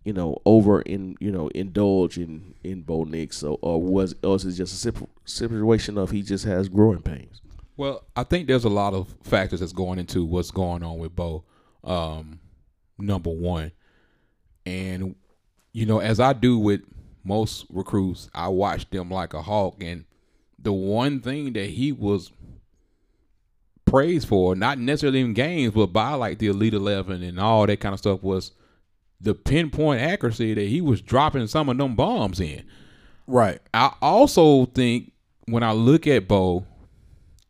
[0.04, 4.36] you know over in you know indulge in in Bo Nix so or was or
[4.36, 7.40] is it just a simple situation of he just has growing pains?
[7.76, 11.16] Well, I think there's a lot of factors that's going into what's going on with
[11.16, 11.44] Bo.
[11.84, 12.38] Um,
[12.98, 13.72] number one,
[14.66, 15.14] and
[15.72, 16.82] you know, as I do with
[17.24, 20.04] most recruits, I watch them like a hawk, and
[20.58, 22.30] the one thing that he was
[23.84, 27.80] praised for, not necessarily in games, but by like the Elite Eleven and all that
[27.80, 28.52] kind of stuff, was
[29.22, 32.64] the pinpoint accuracy that he was dropping some of them bombs in.
[33.26, 33.60] Right.
[33.72, 35.12] I also think
[35.46, 36.66] when I look at Bo,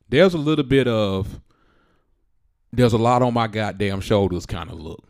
[0.08, 1.40] there's a little bit of
[2.72, 5.04] there's a lot on my goddamn shoulders kind of look.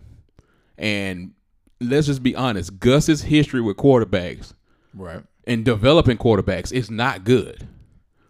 [0.79, 1.33] And
[1.81, 4.53] let's just be honest, Gus's history with quarterbacks
[4.95, 5.23] Right.
[5.47, 7.67] and developing quarterbacks is not good.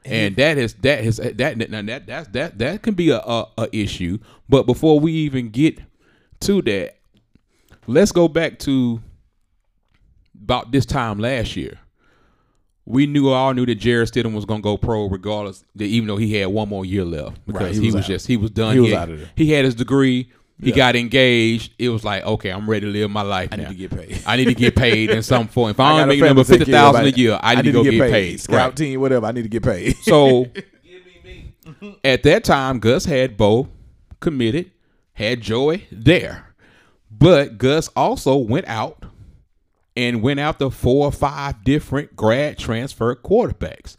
[0.04, 3.46] And that is that is that now that that's that that can be a, a
[3.58, 4.18] a issue.
[4.48, 5.78] But before we even get
[6.40, 6.96] to that,
[7.86, 9.00] let's go back to
[10.42, 11.78] about this time last year.
[12.84, 16.16] We knew all knew that Jarrett Stidham was gonna go pro regardless, that even though
[16.16, 18.50] he had one more year left because Right, he he, was was, just he was
[18.50, 18.74] done.
[18.74, 19.30] He was had- out of there.
[19.36, 20.30] He had his degree.
[20.60, 20.76] He Yeah.
[20.76, 21.72] got engaged.
[21.78, 23.68] It was like, okay, I'm ready to live my life I now.
[23.70, 24.22] need to get paid.
[24.26, 25.70] I need to get paid in some form.
[25.70, 27.98] If I, don't make number to fifty thousand a year, I need, to go get,
[28.10, 28.40] paid.
[28.40, 28.76] Scout Right.
[28.76, 29.26] team, whatever.
[29.26, 29.96] I need to get paid.
[30.02, 30.46] So
[32.04, 33.68] at that time, Gus had Bo
[34.20, 34.70] committed,
[35.14, 36.51] had Joey there.
[37.22, 39.04] But Gus also went out
[39.96, 43.96] and went after four or five different grad transfer quarterbacks.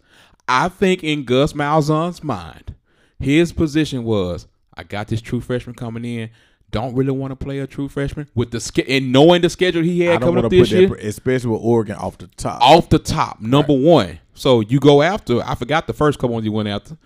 [0.48, 2.76] I think in Gus Malzahn's mind,
[3.20, 6.32] his position was I got this true freshman coming in.
[6.72, 9.84] Don't really want to play a true freshman with the ske- and knowing the schedule
[9.84, 12.62] he had coming up to this year that, especially with Oregon off the top.
[12.62, 14.20] off the top, number one.
[14.34, 15.42] So you go after.
[15.44, 16.98] I forgot the first couple ones you went after,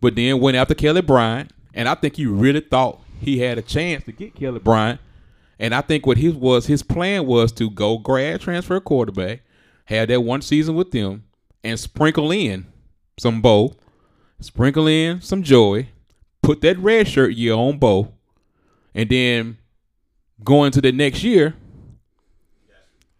[0.00, 3.62] but then went after Kelly Bryant, and I think you really thought he had a
[3.62, 5.00] chance to get Kelly Bryant.
[5.58, 9.40] And I think what his was his plan was to go grad transfer quarterback,
[9.86, 11.24] have that one season with them,
[11.64, 12.66] and sprinkle in
[13.18, 13.74] some Bo,
[14.40, 15.88] sprinkle in some joy,
[16.42, 18.12] put that red shirt year on Bo,
[18.94, 19.58] and then
[20.44, 21.54] go into the next year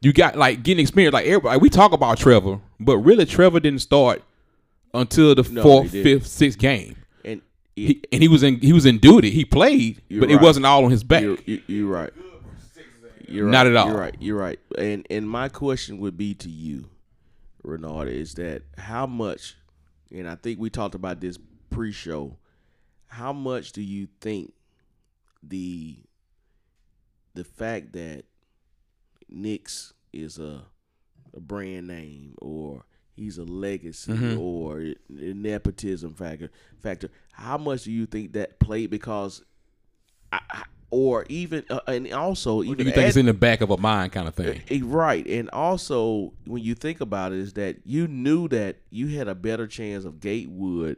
[0.00, 1.12] you got like getting experience.
[1.12, 4.22] Like everybody, we talk about Trevor, but really Trevor didn't start
[4.94, 6.96] until the No, fourth, fifth, sixth game.
[7.24, 7.42] And
[7.74, 9.30] he, and he was in he was in duty.
[9.30, 10.36] He played, You're but right.
[10.36, 11.22] it wasn't all on his back.
[11.22, 12.12] You're, you're right.
[13.28, 13.66] You're Not right.
[13.66, 13.88] at all.
[13.88, 14.16] You're right.
[14.20, 14.60] You're right.
[14.76, 16.88] And and my question would be to you,
[17.62, 19.56] Renard, is that how much?
[20.10, 21.38] And I think we talked about this
[21.70, 22.36] pre-show.
[23.06, 24.52] How much do you think
[25.42, 25.96] the
[27.34, 28.24] the fact that
[29.28, 30.64] Nix is a
[31.34, 34.38] a brand name or he's a legacy Mhm.
[34.38, 34.94] or a
[35.34, 39.42] nepotism factor factor how much do you think that played because
[40.32, 43.70] I, or even uh, and also even you think add- it's in the back of
[43.70, 44.62] a mind kind of thing?
[44.70, 49.08] Eh, right and also when you think about it is that you knew that you
[49.08, 50.96] had a better chance of gatewood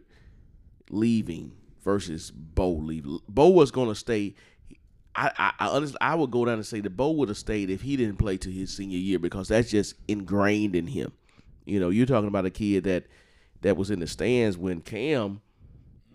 [0.90, 4.34] leaving versus bo leaving bo was going to stay
[5.14, 7.68] I, I, I honestly, I would go down and say that Bo would have stayed
[7.68, 11.12] if he didn't play to his senior year because that's just ingrained in him.
[11.64, 13.06] You know, you're talking about a kid that
[13.62, 15.40] that was in the stands when Cam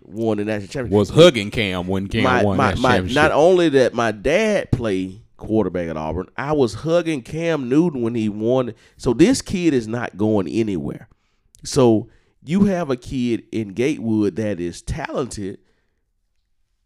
[0.08, 0.98] won the national championship.
[0.98, 3.16] Was hugging Cam when Cam my, won my, that my, championship.
[3.16, 8.16] not only that my dad played quarterback at Auburn, I was hugging Cam Newton when
[8.16, 8.74] he won.
[8.98, 11.08] So this kid is not going anywhere.
[11.64, 12.10] So
[12.44, 15.60] you have a kid in Gatewood that is talented,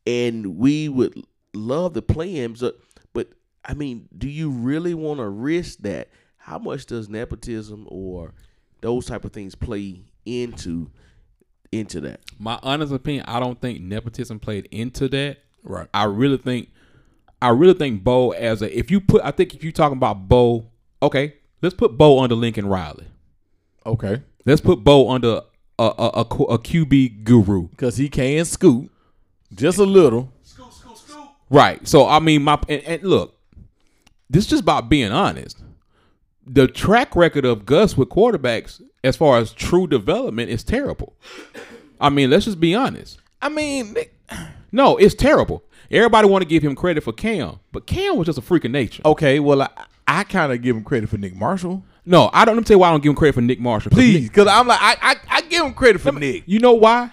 [0.08, 1.22] and we would
[1.54, 2.54] love to play him.
[2.54, 2.74] Uh, so,
[3.14, 3.30] but
[3.66, 6.10] I mean, do you really want to risk that?
[6.38, 8.34] How much does nepotism or
[8.82, 10.90] those type of things play into
[11.72, 12.22] into that?
[12.38, 15.38] My honest opinion, I don't think nepotism played into that.
[15.64, 15.88] Right.
[15.94, 16.70] I really think,
[17.42, 18.78] I really think Bo as a.
[18.78, 20.70] If you put, I think if you talking about Bo,
[21.02, 23.08] okay, let's put Bo under Lincoln Riley.
[23.86, 24.22] Okay.
[24.46, 25.42] Let's put Bo under
[25.78, 27.68] a a, a, a QB guru.
[27.70, 28.92] Because he can scoot
[29.54, 30.32] just a little.
[30.44, 31.28] Scoot, scoot, scoot.
[31.50, 31.86] Right.
[31.88, 33.38] So I mean, my and, and look,
[34.30, 35.62] this is just about being honest.
[36.52, 41.14] The track record of Gus with quarterbacks, as far as true development, is terrible.
[42.02, 43.20] I mean, let's just be honest.
[43.42, 43.96] I mean,
[44.72, 45.64] No, it's terrible.
[45.92, 48.72] Everybody want to give him credit for Cam, but Cam was just a freak of
[48.72, 49.02] nature.
[49.06, 49.70] okay, well, I,
[50.08, 51.84] I kind of give him credit for Nick Marshall.
[52.06, 52.56] No, I don't.
[52.56, 53.92] Let me tell you why I don't give him credit for Nick Marshall.
[53.92, 56.44] Please, because I'm like, I, I, I give him credit for Nick.
[56.48, 57.12] you know why?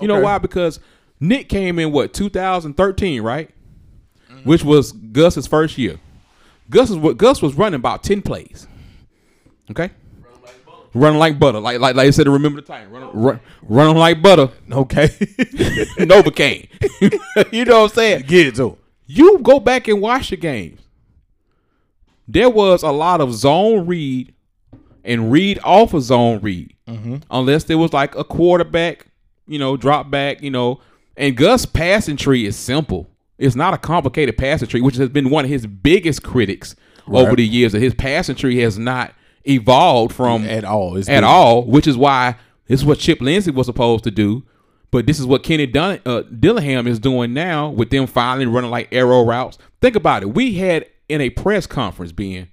[0.00, 0.38] You know why?
[0.38, 0.78] Because
[1.20, 3.50] Nick came in what 2013, right?
[4.30, 4.48] Mm-hmm.
[4.48, 5.98] Which was Gus's first year.
[6.70, 8.66] Gus is what Gus was running about 10 plays.
[9.70, 9.90] Okay,
[10.96, 12.28] running like butter, like like like I said.
[12.28, 14.50] Remember the time, running, run, running like butter.
[14.70, 15.06] Okay.
[15.98, 16.68] Novocaine.
[17.52, 18.24] you know what I'm saying?
[18.26, 18.78] Get it.
[19.06, 20.80] You go back and watch the games.
[22.28, 24.34] There was a lot of zone read
[25.04, 27.18] and read off of zone read, mm-hmm.
[27.30, 29.06] unless there was like a quarterback,
[29.46, 30.80] you know, drop back, you know.
[31.16, 33.08] And Gus' passing tree is simple.
[33.38, 36.74] It's not a complicated passing tree, which has been one of his biggest critics
[37.06, 37.72] over the years.
[37.72, 39.14] That his passing tree has not
[39.48, 40.96] evolved from At all.
[40.96, 44.10] It's at been- all, which is why this is what Chip Lindsey was supposed to
[44.10, 44.42] do.
[44.92, 48.70] But this is what Kenny Dun- uh, Dillingham is doing now with them finally running
[48.70, 49.58] like arrow routes.
[49.80, 50.32] Think about it.
[50.34, 52.48] We had in a press conference, being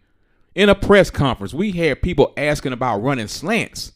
[0.55, 3.93] in a press conference, we had people asking about running slants.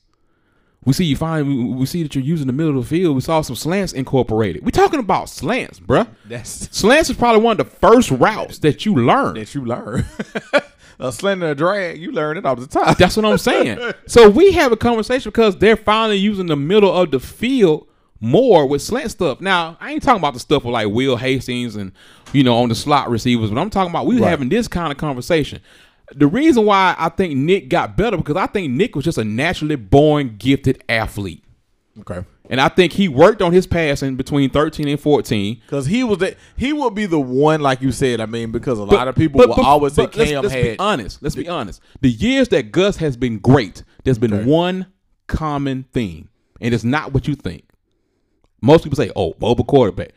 [0.85, 3.15] We see you find we, see that you're using the middle of the field.
[3.15, 4.63] We saw some slants incorporated.
[4.63, 6.07] We talking about slants, bruh.
[6.25, 9.33] That's Slants is probably one of the first routes that you learn.
[9.35, 10.05] that you learn.
[10.99, 12.95] a slant and a drag, you learn it all the time.
[12.97, 13.79] That's what I'm saying.
[14.07, 17.87] so we have a conversation because they're finally using the middle of the field
[18.19, 19.39] more with slant stuff.
[19.41, 21.91] Now, I ain't talking about the stuff with like Will Hastings and
[22.33, 24.29] you know on the slot receivers, but I'm talking about we Right.
[24.29, 25.61] having this kind of conversation.
[26.15, 29.23] The reason why I think Nick got better because I think Nick was just a
[29.23, 31.43] naturally born gifted athlete.
[31.99, 32.23] Okay.
[32.49, 35.59] And I think he worked on his passing between 13 and 14.
[35.65, 38.21] Because he was the, he would be the one, like you said.
[38.21, 40.31] I mean, because a But- lot of people but- will but- always say but let's-
[40.31, 40.63] Cam let's, had.
[40.63, 41.21] be honest.
[41.21, 41.81] Let's be honest.
[42.01, 44.45] The years that Gus has been great, there's been Okay.
[44.49, 44.85] one
[45.27, 46.29] common theme,
[46.61, 47.63] and it's not what you think.
[48.61, 50.11] Most people say, "Oh, Boba quarterback."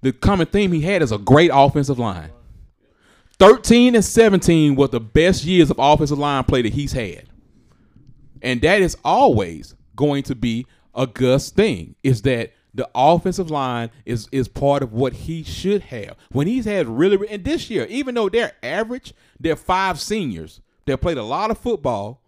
[0.00, 2.30] The common theme he had is a great offensive line.
[3.38, 7.24] Thirteen and seventeen were the best years of offensive line play that he's had,
[8.42, 11.94] and that is always going to be a Gus thing.
[12.02, 16.64] Is that the offensive line is is part of what he should have when he's
[16.64, 21.22] had really and this year, even though they're average, they're five seniors that played a
[21.22, 22.22] lot of football.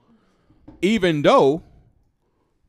[0.82, 1.62] Even though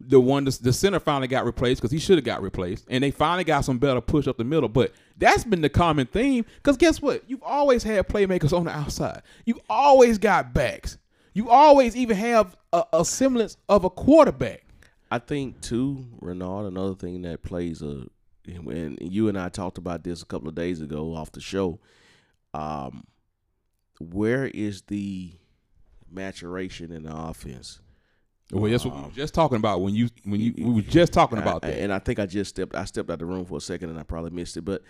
[0.07, 3.11] the one the, center finally got replaced because he should have got replaced, and they
[3.11, 4.69] finally got some better push up the middle.
[4.69, 7.23] But that's been the common theme because guess what?
[7.27, 9.21] You've always had playmakers on the outside.
[9.45, 10.97] You always got backs.
[11.33, 14.65] You always even have a, a semblance of a quarterback.
[15.11, 16.65] I think too, Renard.
[16.65, 18.05] Another thing that plays a,
[18.47, 21.79] and you and I talked about this a couple of days ago off the show.
[22.53, 23.03] Um,
[23.99, 25.33] where is the
[26.09, 27.81] maturation in the offense?
[28.51, 31.13] Well, that's what we were just talking about when you when you we were just
[31.13, 31.79] talking about I- that.
[31.79, 33.89] And I think I just stepped I stepped out of the room for a second
[33.89, 34.61] and I probably missed it.
[34.65, 34.81] But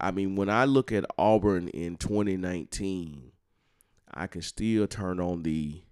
[0.00, 3.32] I mean, when I look at Auburn in 2019,
[4.12, 5.82] I can still turn on the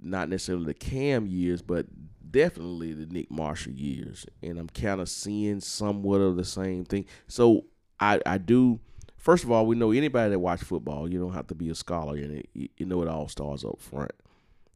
[0.00, 1.86] not necessarily the Cam years, but
[2.30, 7.06] definitely the Nick Marshall years, and I'm kind of seeing somewhat of the same thing.
[7.26, 7.64] So
[8.00, 8.80] I I do.
[9.16, 11.74] First of all, we know anybody that watch football, you don't have to be a
[11.74, 12.48] scholar in it.
[12.54, 14.12] You, know it all stars up front.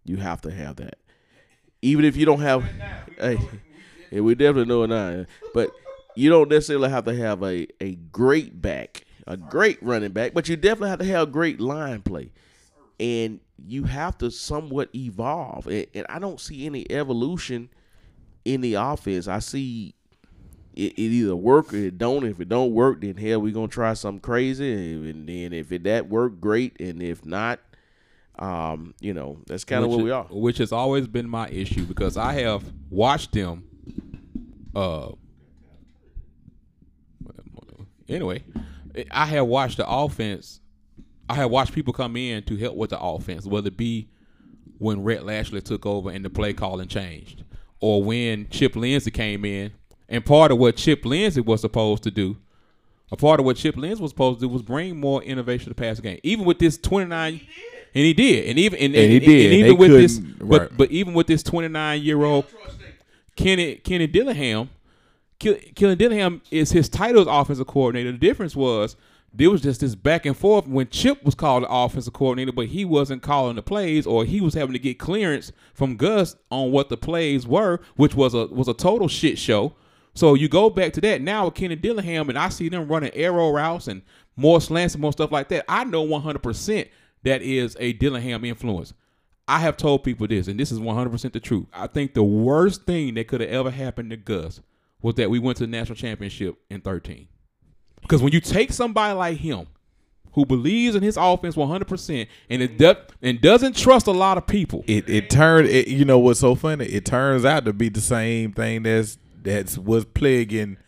[0.04, 0.98] You have to have that,
[1.80, 2.64] even if you don't have.
[3.18, 3.38] Hey,
[4.20, 5.26] we definitely know it now.
[5.54, 5.70] But
[6.14, 10.48] you don't necessarily have to have a, a great back, a great running back, but
[10.48, 12.32] you definitely have to have great line play.
[13.02, 15.66] And you have to somewhat evolve.
[15.66, 17.68] And, and I don't see any evolution
[18.44, 19.26] in the offense.
[19.28, 19.94] I see
[20.74, 22.24] it, it either work or it don't.
[22.24, 25.10] If it don't work, then hell, we're gonna try something crazy.
[25.10, 26.80] And then if it that work, great.
[26.80, 27.60] And if not,
[28.38, 30.24] um, you know, that's kind of where we are.
[30.30, 33.64] Which has always been my issue because I have watched them.
[34.74, 35.12] Uh.
[38.08, 38.44] Anyway,
[39.10, 40.60] I have watched the offense.
[41.28, 44.08] I have watched people come in to help with the offense, whether it be
[44.78, 47.44] when Rhett Lashley took over and the play calling changed,
[47.80, 49.72] or when Chip Lindsey came in.
[50.08, 52.36] And part of what Chip Lindsey was supposed to do,
[53.10, 55.70] a part of what Chip Lindsey was supposed to do was bring more innovation to
[55.70, 56.18] the pass game.
[56.22, 57.40] Even with this 29,
[57.94, 59.52] and he did, and even and, And he did.
[59.52, 62.44] and even with this, couldn't- but but even with this 29 year old
[63.36, 64.70] Kenny Kenny Dillingham,
[65.38, 68.12] Kill- Kenny Dillingham is his title as offensive coordinator.
[68.12, 68.96] The difference was
[69.34, 72.66] there was just this back and forth when Chip was called the offensive coordinator, but
[72.66, 76.70] he wasn't calling the plays, or he was having to get clearance from Gus on
[76.70, 79.74] what the plays were, which was a was a total shit show.
[80.14, 83.14] So you go back to that now with Kenny Dillingham, and I see them running
[83.14, 84.02] arrow routes and
[84.36, 85.64] more slants and more stuff like that.
[85.68, 86.88] I know 100%
[87.22, 88.92] that is a Dillingham influence.
[89.48, 91.66] I have told people this, and this is 100% the truth.
[91.72, 94.60] I think the worst thing that could have ever happened to Gus
[95.00, 97.28] was that we went to the national championship in 13.
[98.02, 99.66] Because when you take somebody like him,
[100.34, 104.46] who believes in his offense 100% and it do, and doesn't trust a lot of
[104.46, 106.86] people, it it turned it, you know what's so funny?
[106.86, 110.78] It turns out to be the same thing that's that's was plaguing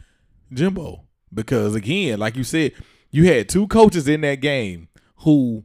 [0.53, 1.03] jimbo.
[1.33, 2.73] Because again like you said
[3.11, 4.89] you had two coaches in that game
[5.19, 5.65] who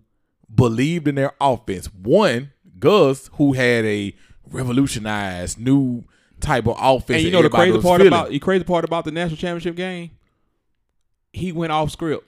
[0.53, 1.87] believed in their offense.
[1.87, 4.15] One gus who had a
[4.51, 6.03] revolutionized new
[6.39, 8.07] type of offense and you know the crazy part feeling.
[8.07, 10.11] about the crazy part about the national championship game,
[11.33, 12.25] he went off script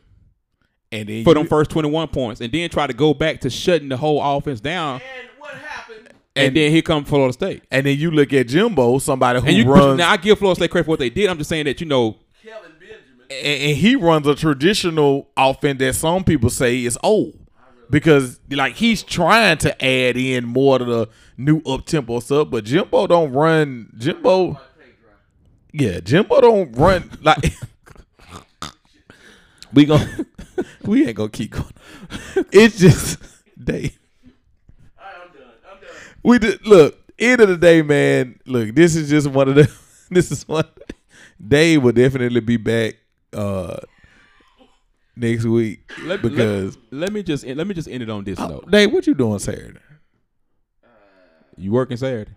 [0.91, 3.49] and then for you- them first 21 points and then try to go back to
[3.49, 4.95] shutting the whole offense down.
[4.95, 6.09] And what happened?
[6.35, 7.63] And, And- then here comes Florida State.
[7.71, 10.57] and then you look at jimbo somebody who And you runs now I give Florida
[10.59, 11.29] State credit for what they did.
[11.29, 13.25] I'm just saying that you know Kelvin Benjamin.
[13.29, 17.37] and, and he runs a traditional offense that some people say is old
[17.89, 22.63] because like he's trying to add in more to the new up tempo stuff, but
[22.63, 24.59] Jimbo don't run Jimbo.
[25.73, 27.53] Yeah, Jimbo don't run like
[29.73, 30.07] we gon'
[30.85, 31.65] we ain't gonna keep going.
[32.51, 33.19] It's just
[33.57, 33.93] they
[34.97, 35.43] I'm done.
[35.71, 35.89] I'm done.
[36.23, 38.39] we did look end of the day, man.
[38.45, 39.71] Look, this is just one of the.
[40.13, 40.65] This is one.
[41.47, 42.95] Dave will definitely be back
[43.31, 43.77] uh
[45.15, 48.37] next week let, because let, let me just let me just end it on this
[48.37, 48.69] Oh, note.
[48.69, 49.79] Dave, what you doing Saturday?
[51.55, 52.31] You working Saturday?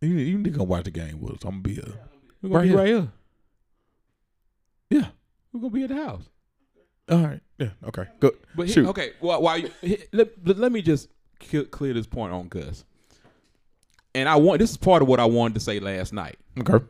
[0.00, 1.42] You you need to come watch the game with us.
[1.44, 1.84] I'm gonna be here.
[2.42, 2.76] We're gonna Right be here.
[2.78, 3.08] right here.
[5.56, 6.22] We're gonna be at the house.
[7.10, 7.40] All right.
[7.58, 7.70] Yeah.
[7.88, 8.04] Okay.
[8.20, 8.34] Good.
[8.54, 8.86] But he- Shoot.
[8.88, 11.08] okay, well, while you he- let, let, let me just
[11.70, 12.84] clear this point on Gus.
[14.14, 16.36] And I want this is part of what I wanted to say last night.
[16.58, 16.84] Okay.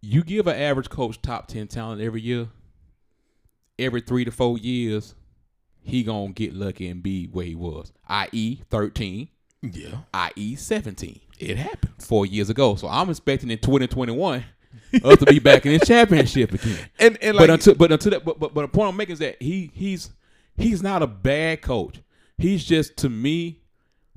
[0.00, 2.48] You give an average coach top ten talent every year,
[3.78, 5.14] every three to four years,
[5.80, 9.28] he gonna get lucky and be where he was, i.e., thirteen,
[9.62, 9.98] Yeah.
[10.12, 11.20] i.e., seventeen.
[11.38, 12.74] It happened four years ago.
[12.74, 14.44] So I'm expecting in 2021
[15.04, 16.78] us to be back in the championship again.
[16.98, 19.14] And and like but until but until that but, but but the point I'm making
[19.14, 20.10] is that he he's
[20.56, 22.00] he's not a bad coach.
[22.38, 23.60] He's just to me,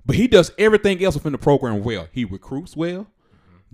[0.06, 2.08] but he does everything else within the program well.
[2.12, 3.08] He recruits well.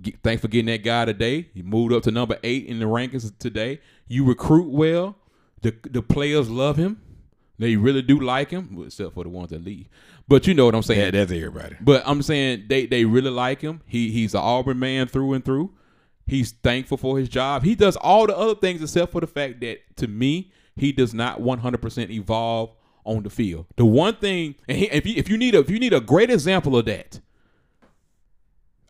[0.00, 1.48] Get, thanks for getting that guy today.
[1.54, 3.80] He moved up to number eight in the rankings today.
[4.08, 5.16] You recruit well.
[5.62, 7.00] The the players love him.
[7.58, 9.88] They really do like him, except for the ones that leave.
[10.26, 11.00] But you know what I'm saying.
[11.00, 11.76] yeah, that's everybody.
[11.80, 13.82] But I'm saying they they really like him.
[13.86, 15.72] He he's an Auburn man through and through.
[16.26, 17.64] He's thankful for his job.
[17.64, 21.12] He does all the other things except for the fact that to me he does
[21.12, 23.66] not 100% evolve on the field.
[23.76, 26.00] The one thing, and he, if you if you need a if you need a
[26.00, 27.20] great example of that,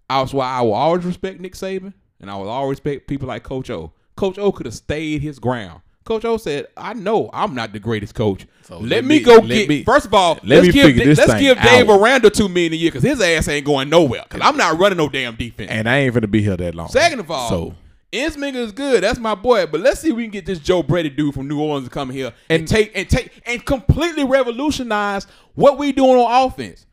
[0.08, 3.42] that's why I will always respect Nick Saban, and I will always respect people like
[3.42, 3.92] Coach O.
[4.16, 5.80] Coach O could have stayed his ground.
[6.04, 8.46] Coach O said, "I know I'm not the greatest coach.
[8.62, 9.68] So let, let me, me- go let get.
[9.68, 12.00] me- first of all, let let's me give figure this let's give Dave out.
[12.00, 14.24] Aranda two million a year because his ass ain't going nowhere.
[14.28, 15.70] Because I'm not running no damn defense.
[15.70, 16.88] And I ain't gonna be here that long.
[16.88, 17.74] Second of all, so
[18.12, 19.02] Ensminger is good.
[19.02, 19.66] That's my boy.
[19.66, 21.90] But let's see if we can get this Joe Brady dude from New Orleans to
[21.94, 26.86] come here and, And- take and take and completely revolutionize what we doing on offense.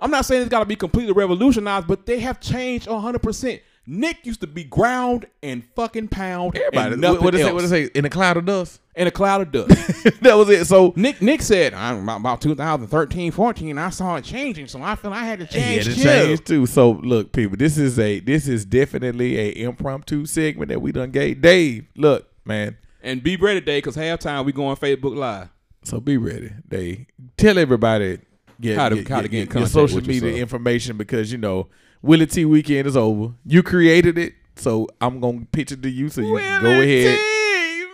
[0.00, 3.22] I'm not saying it's got to be completely revolutionized, but they have changed 100.
[3.22, 6.56] percent Nick used to be ground and fucking pound.
[6.56, 7.44] everybody, and nothing what, what they say?
[7.44, 7.52] else.
[7.54, 7.90] What they say?
[7.94, 8.80] In a cloud of dust.
[8.96, 9.68] In a cloud of dust.
[10.22, 10.66] that was it.
[10.66, 13.78] So Nick Nick said "I'm about, about 2013, 14.
[13.78, 15.84] I saw it changing, so I feel I had to change.
[15.86, 16.66] the too." change too.
[16.66, 21.10] So look, people, this is a this is definitely a impromptu segment that we done
[21.10, 21.86] gave Dave.
[21.96, 22.78] Look, man.
[23.02, 25.48] And be ready, Dave, because halftime we go on Facebook Live.
[25.84, 26.50] So be ready.
[26.66, 27.06] They
[27.36, 28.18] tell everybody
[28.60, 30.40] get, How to- get- how to get- get your social media yourself.
[30.40, 31.68] information because you know
[32.02, 33.34] Willie T weekend is over.
[33.44, 37.18] You created it, so I'm gonna pitch it to you so you can go ahead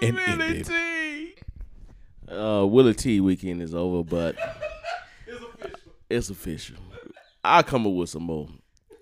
[0.03, 0.71] and end it.
[2.31, 4.37] Uh, Willie T weekend is over, but
[5.27, 5.93] it's official.
[6.11, 6.77] It's official.
[7.45, 8.49] I'll come up with some more,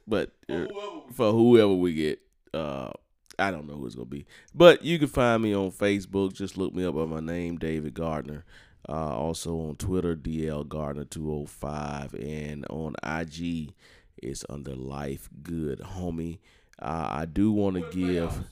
[0.07, 0.67] but uh,
[1.13, 2.21] for whoever we get,
[2.55, 2.91] uh,
[3.39, 4.27] I don't know who it's gonna be.
[4.55, 6.33] But you can find me on Facebook.
[6.33, 8.45] Just look me up by my name, David Gardner.
[8.89, 13.75] Uh, also on Twitter, DL Gardner two hundred five, and on IG,
[14.23, 16.39] it's under Life Good Homie.
[16.81, 18.45] Uh, I do want to give,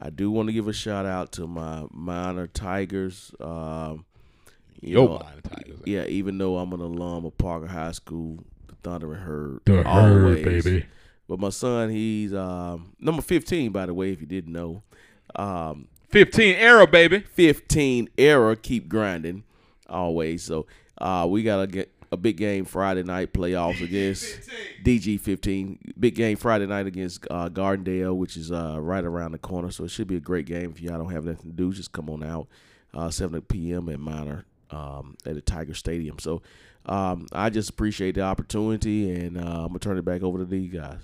[0.00, 3.32] I do want to give a shout out to my minor Tigers.
[3.40, 4.04] Um,
[4.80, 5.80] you Yo, know, Minor Tigers.
[5.86, 10.44] yeah, even though I'm an alum of Parker High School, the Thundering Herd, The Herd,
[10.44, 10.86] baby.
[11.28, 14.82] But my son, he's um, number 15, by the way, if you didn't know.
[15.36, 17.20] Um, 15 era, baby.
[17.20, 19.42] 15 era, keep grinding,
[19.88, 20.42] always.
[20.42, 20.66] So
[20.98, 24.50] uh, we got to ga- a big game Friday night playoffs against
[24.84, 25.92] DG 15.
[25.98, 29.70] Big game Friday night against uh, Gardendale, which is uh, right around the corner.
[29.70, 30.70] So it should be a great game.
[30.70, 32.48] If y'all don't have nothing to do, just come on out.
[32.92, 33.88] Uh, 7 p.m.
[33.88, 36.18] at Minor um, at the Tiger Stadium.
[36.18, 36.42] So
[36.86, 40.38] um, I just appreciate the opportunity, and uh, I'm going to turn it back over
[40.38, 41.00] to these guys.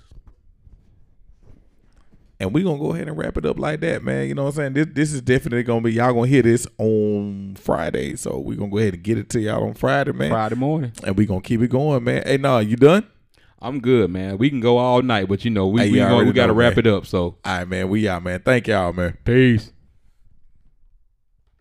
[2.41, 4.27] And we're gonna go ahead and wrap it up like that, man.
[4.27, 4.73] You know what I'm saying?
[4.73, 8.15] This this is definitely gonna be y'all gonna hear this on Friday.
[8.15, 10.31] So we're gonna go ahead and get it to y'all on Friday, man.
[10.31, 10.91] Friday morning.
[11.03, 12.23] And we're gonna keep it going, man.
[12.25, 13.05] Hey, nah, you done?
[13.61, 14.39] I'm good, man.
[14.39, 16.53] We can go all night, but you know we Hey, we, gonna- we got to
[16.53, 16.79] know, wrap man.
[16.79, 17.05] it up.
[17.05, 17.89] So All right, man.
[17.89, 18.41] We out, man.
[18.43, 19.17] Thank y'all, man.
[19.23, 19.71] peace.